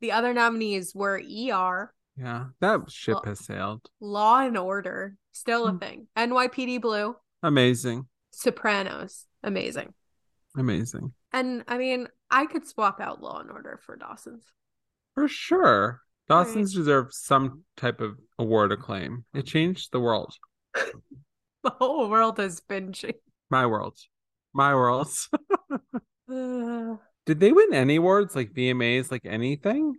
The 0.00 0.12
other 0.12 0.32
nominees 0.34 0.94
were 0.94 1.16
ER, 1.20 1.92
yeah, 2.16 2.44
that 2.60 2.90
ship 2.90 3.14
Well- 3.14 3.22
has 3.26 3.44
sailed. 3.44 3.88
Law 4.00 4.40
and 4.40 4.56
Order, 4.56 5.16
still 5.32 5.66
a 5.66 5.72
Hmm. 5.72 5.78
thing. 5.78 6.06
NYPD 6.16 6.78
Blue, 6.80 7.16
Amazing, 7.42 8.06
Sopranos, 8.32 9.26
amazing. 9.42 9.94
amazing 10.56 11.12
And 11.32 11.64
I 11.68 11.78
mean, 11.78 12.08
I 12.30 12.46
could 12.46 12.66
swap 12.66 13.00
out 13.00 13.22
Law 13.22 13.40
and 13.40 13.50
Order 13.50 13.78
for 13.84 13.96
Dawson's. 13.96 14.44
for 15.14 15.26
sure. 15.28 16.02
Dawson's 16.28 16.74
deserves 16.74 17.16
some 17.18 17.64
type 17.76 18.00
of 18.00 18.16
award 18.38 18.70
acclaim. 18.72 19.24
It 19.34 19.46
changed 19.46 19.90
the 19.92 20.00
world. 20.00 20.34
The 21.62 21.70
whole 21.70 22.08
world 22.08 22.38
has 22.38 22.60
been 22.60 22.92
changed. 22.94 23.18
My 23.50 23.66
world. 23.66 23.98
My 24.54 24.74
world. 24.74 25.08
Uh, 26.32 26.94
Did 27.26 27.40
they 27.40 27.50
win 27.50 27.74
any 27.74 27.96
awards 27.96 28.36
like 28.36 28.52
VMAs, 28.52 29.10
like 29.10 29.22
anything? 29.24 29.94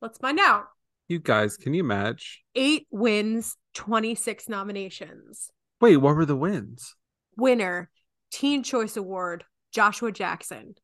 let's 0.00 0.16
find 0.18 0.38
out. 0.38 0.66
You 1.08 1.18
guys, 1.18 1.56
can 1.56 1.74
you 1.74 1.82
match? 1.82 2.42
Eight 2.54 2.86
wins, 2.90 3.56
26 3.74 4.48
nominations. 4.48 5.50
Wait, 5.80 5.96
what 5.96 6.14
were 6.14 6.24
the 6.24 6.36
wins? 6.36 6.94
Winner, 7.36 7.90
Teen 8.30 8.62
Choice 8.62 8.96
Award, 8.96 9.44
Joshua 9.72 10.12
Jackson. 10.12 10.74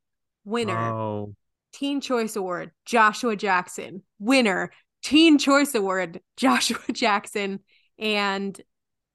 Winner, 0.45 0.77
Oh, 0.77 1.35
Teen 1.73 2.01
Choice 2.01 2.35
Award, 2.35 2.73
Joshua 2.85 3.37
Jackson. 3.37 4.03
Winner, 4.19 4.73
Teen 5.05 5.39
Choice 5.39 5.75
Award, 5.77 6.21
Joshua 6.37 6.93
Jackson. 6.93 7.61
And 8.01 8.61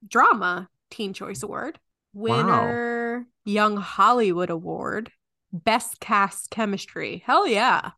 Drama, 0.08 0.70
Teen 0.92 1.14
Choice 1.14 1.44
Award. 1.44 1.80
Winner, 2.14 3.26
Young 3.44 3.78
Hollywood 3.78 4.50
Award, 4.52 5.12
Best 5.52 6.00
Cast 6.00 6.52
Chemistry. 6.52 7.24
Hell 7.26 7.48
yeah. 7.48 7.92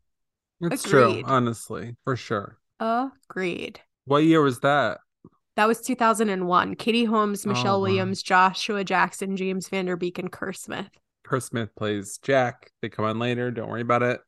it's 0.62 0.84
true, 0.84 1.22
honestly, 1.26 1.96
for 2.04 2.16
sure. 2.16 2.58
Agreed. 2.80 3.82
What 4.06 4.24
year 4.24 4.42
was 4.42 4.60
that? 4.62 5.00
That 5.56 5.68
was 5.68 5.82
2001. 5.82 6.76
Katie 6.76 7.06
Holmes, 7.06 7.46
oh, 7.46 7.50
Michelle 7.50 7.78
Oh. 7.78 7.82
Williams, 7.82 8.22
Joshua 8.22 8.84
Jackson, 8.84 9.36
James 9.38 9.68
Van 9.70 9.86
Der 9.86 9.96
Beek, 9.96 10.20
and 10.20 10.32
Kerr 10.32 10.54
Smith. 10.54 10.90
Kerr 11.26 11.40
Smith 11.40 11.70
plays 11.76 12.20
Jack. 12.22 12.72
They 12.82 12.90
come 12.90 13.06
on 13.06 13.20
later. 13.20 13.52
Don't 13.52 13.70
worry 13.70 13.82
about 13.82 14.04
it. 14.04 14.22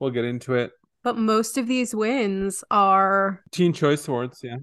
We'll 0.00 0.10
get 0.10 0.24
into 0.24 0.54
it. 0.54 0.72
But 1.02 1.16
most 1.16 1.58
of 1.58 1.66
these 1.66 1.94
wins 1.94 2.64
are 2.70 3.42
Teen 3.52 3.72
Choice 3.72 4.08
Awards, 4.08 4.40
yeah. 4.42 4.56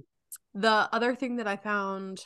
the 0.55 0.89
other 0.91 1.15
thing 1.15 1.35
that 1.37 1.47
I 1.47 1.55
found 1.55 2.25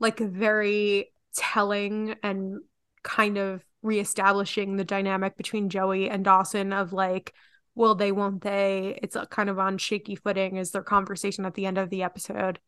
like 0.00 0.18
very 0.18 1.12
telling 1.34 2.14
and 2.22 2.60
kind 3.02 3.38
of 3.38 3.64
reestablishing 3.82 4.76
the 4.76 4.84
dynamic 4.84 5.36
between 5.36 5.68
Joey 5.68 6.10
and 6.10 6.24
Dawson 6.24 6.72
of 6.72 6.92
like, 6.92 7.32
will 7.74 7.94
they, 7.94 8.12
won't 8.12 8.42
they? 8.42 8.98
It's 9.02 9.16
a 9.16 9.26
kind 9.26 9.48
of 9.48 9.58
on 9.58 9.78
shaky 9.78 10.16
footing 10.16 10.56
is 10.56 10.72
their 10.72 10.82
conversation 10.82 11.44
at 11.44 11.54
the 11.54 11.66
end 11.66 11.78
of 11.78 11.90
the 11.90 12.02
episode 12.02 12.58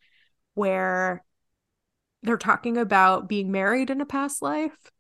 where 0.55 1.25
they're 2.23 2.37
talking 2.37 2.77
about 2.77 3.29
being 3.29 3.51
married 3.51 3.91
in 3.91 4.01
a 4.01 4.07
past 4.07 4.43
life. 4.43 4.91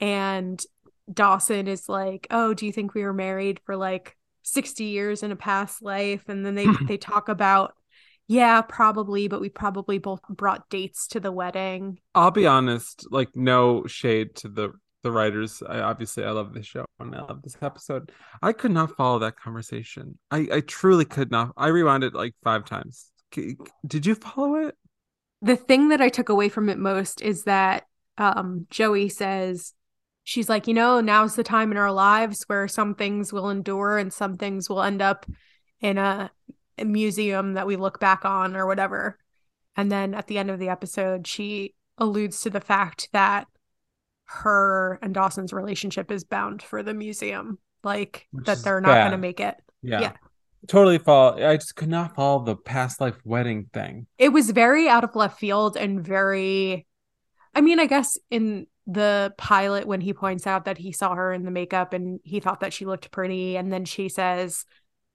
And 0.00 0.62
Dawson 1.12 1.68
is 1.68 1.88
like, 1.88 2.26
Oh, 2.30 2.54
do 2.54 2.66
you 2.66 2.72
think 2.72 2.94
we 2.94 3.04
were 3.04 3.12
married 3.12 3.60
for 3.64 3.76
like 3.76 4.16
60 4.42 4.84
years 4.84 5.22
in 5.22 5.30
a 5.30 5.36
past 5.36 5.82
life? 5.82 6.28
And 6.28 6.44
then 6.44 6.54
they 6.54 6.66
mm-hmm. 6.66 6.86
they 6.86 6.96
talk 6.96 7.28
about 7.28 7.74
yeah, 8.28 8.62
probably, 8.62 9.28
but 9.28 9.40
we 9.40 9.48
probably 9.48 9.98
both 9.98 10.22
brought 10.28 10.68
dates 10.70 11.06
to 11.08 11.20
the 11.20 11.32
wedding. 11.32 11.98
I'll 12.14 12.30
be 12.30 12.46
honest, 12.46 13.06
like 13.10 13.34
no 13.34 13.86
shade 13.86 14.34
to 14.36 14.48
the 14.48 14.72
the 15.02 15.10
writers. 15.10 15.62
I 15.68 15.80
obviously 15.80 16.24
I 16.24 16.30
love 16.30 16.54
this 16.54 16.66
show 16.66 16.84
and 17.00 17.14
I 17.14 17.22
love 17.22 17.42
this 17.42 17.56
episode. 17.60 18.12
I 18.40 18.52
could 18.52 18.70
not 18.70 18.96
follow 18.96 19.18
that 19.20 19.38
conversation. 19.38 20.18
I 20.30 20.48
I 20.52 20.60
truly 20.60 21.04
could 21.04 21.30
not. 21.30 21.52
I 21.56 21.68
rewound 21.68 22.04
it 22.04 22.14
like 22.14 22.34
five 22.42 22.64
times. 22.64 23.10
Did 23.86 24.06
you 24.06 24.14
follow 24.14 24.66
it? 24.66 24.76
The 25.40 25.56
thing 25.56 25.88
that 25.88 26.00
I 26.00 26.08
took 26.08 26.28
away 26.28 26.48
from 26.48 26.68
it 26.68 26.78
most 26.78 27.20
is 27.20 27.44
that 27.44 27.84
um, 28.18 28.66
Joey 28.70 29.08
says, 29.08 29.72
she's 30.22 30.48
like, 30.48 30.68
you 30.68 30.74
know, 30.74 31.00
now's 31.00 31.34
the 31.34 31.42
time 31.42 31.72
in 31.72 31.78
our 31.78 31.90
lives 31.90 32.44
where 32.46 32.68
some 32.68 32.94
things 32.94 33.32
will 33.32 33.50
endure 33.50 33.98
and 33.98 34.12
some 34.12 34.36
things 34.36 34.68
will 34.68 34.82
end 34.82 35.02
up 35.02 35.26
in 35.80 35.98
a 35.98 36.30
museum 36.78 37.54
that 37.54 37.66
we 37.66 37.76
look 37.76 38.00
back 38.00 38.24
on 38.24 38.56
or 38.56 38.66
whatever. 38.66 39.18
And 39.76 39.90
then 39.90 40.14
at 40.14 40.26
the 40.26 40.38
end 40.38 40.50
of 40.50 40.58
the 40.58 40.68
episode, 40.68 41.26
she 41.26 41.74
alludes 41.98 42.40
to 42.42 42.50
the 42.50 42.60
fact 42.60 43.08
that 43.12 43.46
her 44.26 44.98
and 45.02 45.14
Dawson's 45.14 45.52
relationship 45.52 46.10
is 46.10 46.24
bound 46.24 46.62
for 46.62 46.82
the 46.82 46.94
museum, 46.94 47.58
like 47.84 48.26
Which 48.32 48.46
that 48.46 48.58
they're 48.58 48.80
not 48.80 48.94
going 48.94 49.12
to 49.12 49.18
make 49.18 49.40
it. 49.40 49.56
Yeah. 49.82 50.00
Yeah. 50.00 50.12
Totally 50.68 50.98
follow. 50.98 51.44
I 51.44 51.56
just 51.56 51.74
could 51.74 51.88
not 51.88 52.14
follow 52.14 52.44
the 52.44 52.56
past 52.56 53.00
life 53.00 53.16
wedding 53.24 53.68
thing. 53.74 54.06
it 54.18 54.28
was 54.28 54.50
very 54.50 54.88
out 54.88 55.04
of 55.04 55.16
left 55.16 55.38
field 55.40 55.76
and 55.76 56.06
very 56.06 56.86
i 57.54 57.60
mean 57.60 57.80
i 57.80 57.86
guess 57.86 58.16
in 58.30 58.66
the 58.86 59.34
pilot 59.36 59.86
when 59.86 60.00
he 60.00 60.12
points 60.12 60.46
out 60.46 60.64
that 60.64 60.78
he 60.78 60.92
saw 60.92 61.14
her 61.14 61.32
in 61.32 61.44
the 61.44 61.50
makeup 61.50 61.92
and 61.92 62.20
he 62.24 62.38
thought 62.40 62.60
that 62.60 62.72
she 62.72 62.84
looked 62.86 63.10
pretty 63.10 63.56
and 63.56 63.72
then 63.72 63.84
she 63.84 64.08
says 64.08 64.64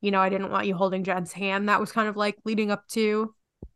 you 0.01 0.11
know 0.11 0.19
i 0.19 0.29
didn't 0.29 0.51
want 0.51 0.67
you 0.67 0.75
holding 0.75 1.03
jen's 1.03 1.31
hand 1.31 1.69
that 1.69 1.79
was 1.79 1.91
kind 1.91 2.07
of 2.07 2.15
like 2.15 2.35
leading 2.45 2.71
up 2.71 2.87
to 2.87 3.33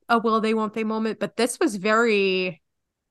a 0.10 0.20
will 0.20 0.42
they 0.42 0.54
won't 0.54 0.74
they 0.74 0.84
moment 0.84 1.20
but 1.20 1.38
this 1.38 1.60
was 1.60 1.76
very 1.76 2.62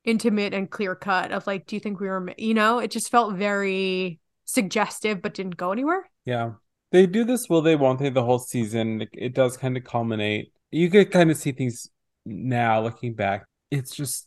intimate 0.05 0.55
and 0.55 0.71
clear 0.71 0.95
cut 0.95 1.33
of 1.33 1.47
like 1.47 1.67
do 1.67 1.77
you 1.77 1.81
think 1.81 2.01
we 2.01 2.09
were 2.09 2.33
you 2.39 2.55
know 2.55 2.79
it 2.79 2.91
just 2.91 3.11
felt 3.11 3.35
very 3.35 4.19
suggestive 4.45 5.23
but 5.23 5.35
didn't 5.35 5.57
go 5.57 5.73
anywhere 5.73 6.11
Yeah. 6.27 6.53
They 6.93 7.07
do 7.07 7.25
this, 7.25 7.49
will 7.49 7.63
they, 7.63 7.77
won't 7.77 8.01
they, 8.01 8.11
the 8.11 8.25
whole 8.25 8.41
season. 8.41 9.07
It, 9.13 9.33
does 9.33 9.57
kind 9.57 9.77
of 9.77 9.85
culminate. 9.85 10.53
You 10.73 10.91
could 10.91 11.13
kind 11.13 11.31
of 11.31 11.37
see 11.37 11.53
things 11.53 11.89
now 12.27 12.83
looking 12.83 13.15
back. 13.15 13.45
It's 13.71 13.95
just, 13.95 14.27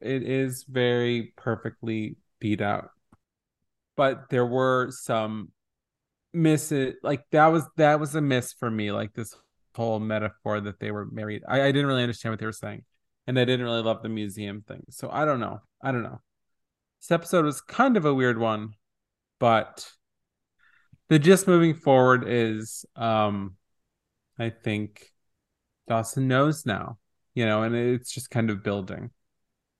it 0.00 0.22
is 0.22 0.64
very 0.66 1.34
perfectly 1.36 2.16
beat 2.40 2.62
out. 2.62 2.88
But 3.96 4.30
there 4.30 4.46
were 4.46 4.90
some 4.90 5.50
misses, 6.34 6.94
like 7.02 7.24
that 7.30 7.46
was 7.48 7.64
that 7.76 8.00
was 8.00 8.14
a 8.14 8.20
miss 8.20 8.52
for 8.52 8.70
me, 8.70 8.92
like 8.92 9.14
this 9.14 9.34
whole 9.74 9.98
metaphor 9.98 10.60
that 10.60 10.78
they 10.80 10.90
were 10.90 11.06
married. 11.06 11.42
I, 11.48 11.62
I 11.62 11.72
didn't 11.72 11.86
really 11.86 12.02
understand 12.02 12.32
what 12.32 12.40
they 12.40 12.46
were 12.46 12.52
saying. 12.52 12.84
And 13.26 13.38
I 13.38 13.44
didn't 13.44 13.64
really 13.64 13.82
love 13.82 14.02
the 14.02 14.08
museum 14.08 14.62
thing. 14.66 14.84
So 14.90 15.08
I 15.10 15.24
don't 15.24 15.40
know. 15.40 15.60
I 15.82 15.92
don't 15.92 16.02
know. 16.02 16.20
This 17.00 17.10
episode 17.10 17.44
was 17.44 17.60
kind 17.60 17.96
of 17.96 18.04
a 18.04 18.14
weird 18.14 18.38
one, 18.38 18.74
but 19.38 19.88
the 21.08 21.18
gist 21.18 21.46
moving 21.46 21.74
forward 21.74 22.24
is 22.26 22.84
um 22.96 23.56
I 24.38 24.50
think 24.50 25.10
Dawson 25.88 26.28
knows 26.28 26.66
now, 26.66 26.98
you 27.34 27.46
know, 27.46 27.62
and 27.62 27.74
it's 27.74 28.12
just 28.12 28.30
kind 28.30 28.50
of 28.50 28.62
building. 28.62 29.10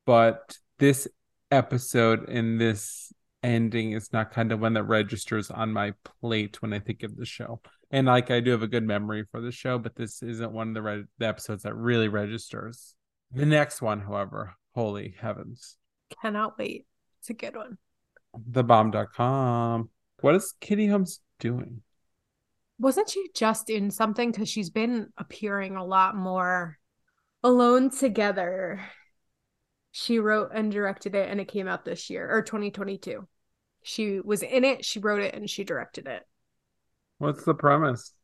But 0.07 0.57
this 0.79 1.09
episode 1.51 2.29
and 2.29 2.61
this 2.61 3.13
ending 3.45 3.93
is 3.93 4.13
not 4.13 4.33
kind 4.33 4.51
of 4.51 4.61
one 4.61 4.73
that 4.75 4.85
registers 4.85 5.51
on 5.51 5.73
my 5.73 5.93
plate 6.21 6.61
when 6.61 6.73
I 6.73 6.81
think 6.81 7.03
of 7.03 7.17
the 7.17 7.27
show. 7.27 7.61
And 7.91 8.07
like 8.09 8.31
I 8.31 8.41
do 8.41 8.51
have 8.51 8.63
a 8.63 8.69
good 8.69 8.85
memory 8.85 9.25
for 9.31 9.41
the 9.41 9.53
show, 9.53 9.79
but 9.79 9.95
this 9.95 10.23
isn't 10.23 10.53
one 10.53 10.69
of 10.69 10.75
the, 10.75 10.83
re- 10.83 11.05
the 11.19 11.29
episodes 11.29 11.63
that 11.63 11.75
really 11.75 12.09
registers. 12.09 12.95
The 13.31 13.47
next 13.47 13.83
one, 13.83 14.01
however, 14.01 14.55
holy 14.75 15.15
heavens. 15.21 15.77
cannot 16.21 16.59
wait 16.59 16.87
it's 17.21 17.31
a 17.31 17.35
good 17.35 17.57
one 17.57 17.79
Thebomb.com. 18.51 19.91
What 20.21 20.35
is 20.35 20.55
Katie 20.61 20.89
Holmes 20.89 21.21
doing? 21.39 21.83
Wasn't 22.79 23.09
she 23.09 23.29
just 23.35 23.71
in 23.71 23.91
something? 23.91 24.31
Because 24.31 24.49
she's 24.49 24.71
been 24.71 25.09
appearing 25.17 25.77
a 25.77 25.85
lot 25.85 26.17
more 26.17 26.79
Alone 27.43 27.91
Together. 27.91 28.81
She 29.93 30.19
wrote 30.19 30.51
and 30.53 30.73
directed 30.73 31.15
it, 31.15 31.29
and 31.29 31.41
it 31.41 31.49
came 31.49 31.69
out 31.69 31.85
this 31.85 32.11
year 32.11 32.29
or 32.29 32.43
2022. 32.43 33.27
She 33.87 34.19
was 34.19 34.43
in 34.43 34.65
it, 34.65 34.83
she 34.83 34.99
wrote 34.99 35.21
it, 35.21 35.35
and 35.35 35.49
she 35.49 35.63
directed 35.63 36.09
it. 36.09 36.23
What's 37.19 37.45
the 37.45 37.55
premise? 37.55 38.15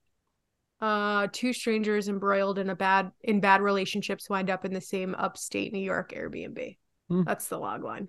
Uh, 0.81 1.29
two 1.31 1.53
strangers 1.53 2.09
embroiled 2.09 2.59
in 2.59 2.70
a 2.70 2.75
bad 2.75 3.12
in 3.20 3.40
bad 3.40 3.61
relationships 3.61 4.31
wind 4.31 4.49
up 4.49 4.64
in 4.64 4.73
the 4.73 4.81
same 4.81 5.14
upstate 5.14 5.75
New 5.75 5.79
York 5.79 6.12
Airbnb. 6.12 6.79
Hmm. 7.09 7.25
That's 7.25 7.49
the 7.49 7.59
log 7.59 7.85
line. 7.85 8.09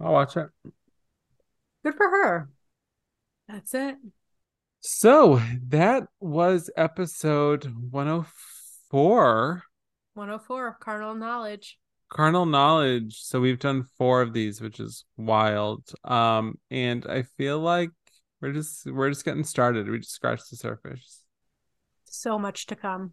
I'll 0.00 0.12
watch 0.12 0.36
it. 0.36 0.46
Good 1.84 1.96
for 1.96 2.08
her. 2.08 2.48
That's 3.48 3.74
it. 3.74 3.96
So 4.78 5.42
that 5.70 6.04
was 6.20 6.70
episode 6.76 7.64
104. 7.90 9.62
104 10.14 10.68
of 10.68 10.78
Carnal 10.78 11.16
Knowledge. 11.16 11.80
Carnal 12.12 12.44
knowledge. 12.44 13.22
So 13.22 13.40
we've 13.40 13.58
done 13.58 13.84
four 13.96 14.20
of 14.20 14.34
these, 14.34 14.60
which 14.60 14.80
is 14.80 15.06
wild. 15.16 15.82
Um, 16.04 16.58
and 16.70 17.06
I 17.06 17.22
feel 17.22 17.58
like 17.58 17.88
we're 18.42 18.52
just 18.52 18.84
we're 18.84 19.08
just 19.08 19.24
getting 19.24 19.44
started. 19.44 19.88
We 19.88 19.98
just 19.98 20.12
scratched 20.12 20.50
the 20.50 20.56
surface. 20.56 21.22
So 22.04 22.38
much 22.38 22.66
to 22.66 22.76
come. 22.76 23.12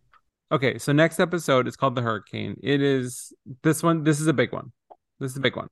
Okay, 0.52 0.78
so 0.80 0.92
next 0.92 1.20
episode 1.22 1.66
is 1.66 1.78
called 1.78 1.96
the 1.96 2.02
Hurricane. 2.02 2.58
It 2.62 2.82
is 2.82 3.32
this 3.64 3.82
one. 3.82 4.04
This 4.04 4.20
is 4.20 4.28
a 4.28 4.34
big 4.34 4.52
one. 4.52 4.74
This 5.20 5.32
is 5.32 5.38
a 5.38 5.42
big 5.42 5.56
one. 5.56 5.68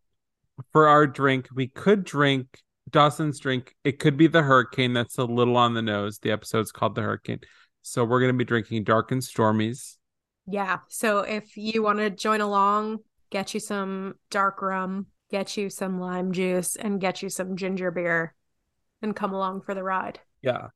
For 0.71 0.87
our 0.87 1.05
drink, 1.05 1.49
we 1.53 1.67
could 1.67 2.05
drink 2.05 2.61
Dawson's 2.89 3.39
drink. 3.39 3.75
It 3.83 3.99
could 3.99 4.15
be 4.15 4.27
the 4.27 4.43
Hurricane. 4.43 4.93
That's 4.93 5.17
a 5.17 5.25
little 5.25 5.57
on 5.57 5.73
the 5.73 5.81
nose. 5.81 6.19
The 6.19 6.31
episode's 6.31 6.71
called 6.71 6.95
the 6.95 7.01
Hurricane. 7.01 7.39
So 7.81 8.05
we're 8.05 8.21
gonna 8.21 8.33
be 8.33 8.45
drinking 8.45 8.85
Dark 8.85 9.11
and 9.11 9.21
Stormies. 9.21 9.97
Yeah. 10.45 10.77
So 10.87 11.19
if 11.19 11.57
you 11.57 11.83
want 11.83 11.99
to 11.99 12.09
join 12.09 12.39
along, 12.39 12.99
get 13.29 13.53
you 13.53 13.59
some 13.59 14.15
dark 14.29 14.61
rum, 14.61 15.07
get 15.29 15.57
you 15.57 15.69
some 15.69 15.99
lime 15.99 16.31
juice, 16.31 16.75
and 16.75 17.01
get 17.01 17.21
you 17.21 17.29
some 17.29 17.55
ginger 17.55 17.91
beer 17.91 18.33
and 19.01 19.15
come 19.15 19.33
along 19.33 19.61
for 19.61 19.73
the 19.75 19.83
ride. 19.83 20.19
Yeah. 20.41 20.69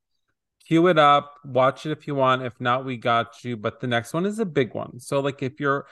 Cue 0.68 0.88
it 0.88 1.00
up, 1.00 1.36
watch 1.44 1.86
it 1.86 1.92
if 1.92 2.06
you 2.08 2.16
want. 2.16 2.44
If 2.44 2.60
not, 2.60 2.86
we 2.86 2.98
got 2.98 3.44
you. 3.44 3.58
But 3.58 3.80
the 3.80 3.88
next 3.88 4.14
one 4.14 4.26
is 4.26 4.40
a 4.40 4.46
big 4.46 4.74
one. 4.74 5.00
So, 5.00 5.20
like, 5.20 5.42
if 5.42 5.60
you're, 5.60 5.88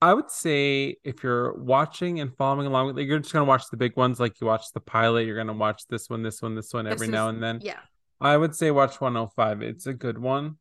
I 0.00 0.14
would 0.14 0.30
say, 0.30 0.96
if 1.04 1.22
you're 1.22 1.54
watching 1.54 2.20
and 2.20 2.34
following 2.36 2.66
along 2.66 2.86
with, 2.86 2.96
like, 2.96 3.06
you're 3.08 3.18
just 3.18 3.32
gonna 3.32 3.44
watch 3.44 3.68
the 3.70 3.76
big 3.76 3.96
ones. 3.96 4.20
Like, 4.20 4.40
you 4.40 4.46
watch 4.46 4.72
the 4.72 4.80
pilot, 4.80 5.26
you're 5.26 5.36
gonna 5.36 5.52
watch 5.52 5.86
this 5.88 6.08
one, 6.08 6.22
this 6.22 6.40
one, 6.40 6.54
this 6.54 6.72
one 6.72 6.86
every 6.86 7.06
This 7.08 7.12
now 7.12 7.28
is- 7.28 7.34
and 7.34 7.42
then. 7.42 7.60
Yeah. 7.62 7.80
I 8.20 8.36
would 8.36 8.54
say 8.54 8.70
watch 8.70 9.00
105. 9.00 9.62
It's 9.62 9.86
a 9.86 9.92
good 9.92 10.18
one. 10.18 10.56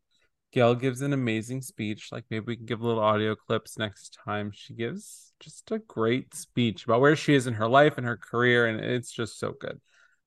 Gail 0.52 0.76
gives 0.76 1.02
an 1.02 1.14
amazing 1.14 1.62
speech. 1.62 2.10
Like, 2.12 2.26
maybe 2.30 2.46
we 2.46 2.56
can 2.58 2.66
give 2.66 2.82
a 2.82 2.88
little 2.88 3.04
audio 3.04 3.36
clips 3.36 3.78
next 3.78 4.18
time. 4.26 4.52
She 4.54 4.74
gives 4.74 5.34
just 5.40 5.72
a 5.72 5.80
great 5.80 6.34
speech 6.34 6.86
about 6.86 7.02
where 7.02 7.16
she 7.16 7.34
is 7.34 7.48
in 7.48 7.54
her 7.56 7.68
life 7.68 7.98
and 7.98 8.06
her 8.06 8.18
career, 8.18 8.68
and 8.68 8.80
it's 8.80 9.12
just 9.12 9.40
so 9.40 9.54
good. 9.60 9.80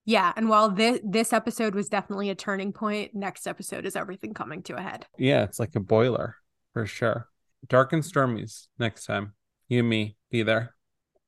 Yeah. 0.07 0.33
And 0.37 0.49
while 0.49 0.71
this 0.71 1.01
this 1.03 1.33
episode 1.33 1.75
was 1.75 1.89
definitely 1.89 2.31
a 2.31 2.35
turning 2.35 2.73
point, 2.73 3.15
next 3.15 3.47
episode 3.47 3.87
is 3.87 3.97
everything 3.97 4.35
coming 4.35 4.63
to 4.65 4.77
a 4.77 4.81
head. 4.81 5.07
Yeah, 5.19 5.45
it's 5.45 5.59
like 5.59 5.77
a 5.77 5.81
boiler 5.81 6.37
for 6.73 6.87
sure. 6.87 7.29
Dark 7.69 7.93
and 7.93 8.03
Stormies 8.03 8.67
next 8.79 9.07
time. 9.07 9.33
You 9.69 9.81
and 9.81 9.89
me 9.89 10.17
be 10.31 10.43
there. 10.43 10.75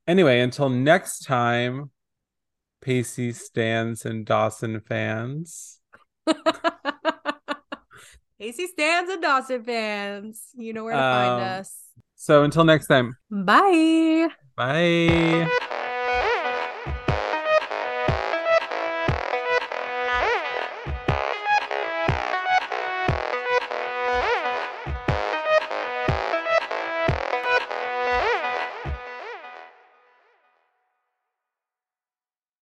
Anyway, 0.07 0.41
until 0.41 0.69
next 0.69 1.25
time, 1.25 1.91
Pacey 2.83 3.33
stands 3.33 4.05
and 4.05 4.27
Dawson 4.27 4.81
fans. 4.81 5.81
AC 8.41 8.67
stands 8.69 9.11
and 9.11 9.23
Dawson 9.23 9.63
fans. 9.65 10.43
You 10.55 10.73
know 10.73 10.85
where 10.85 10.95
to 10.95 11.01
find 11.01 11.41
Um, 11.43 11.61
us. 11.61 11.75
So 12.17 12.43
until 12.45 12.65
next 12.65 12.87
time, 12.87 13.17
Bye. 13.31 14.29
bye. 14.57 15.49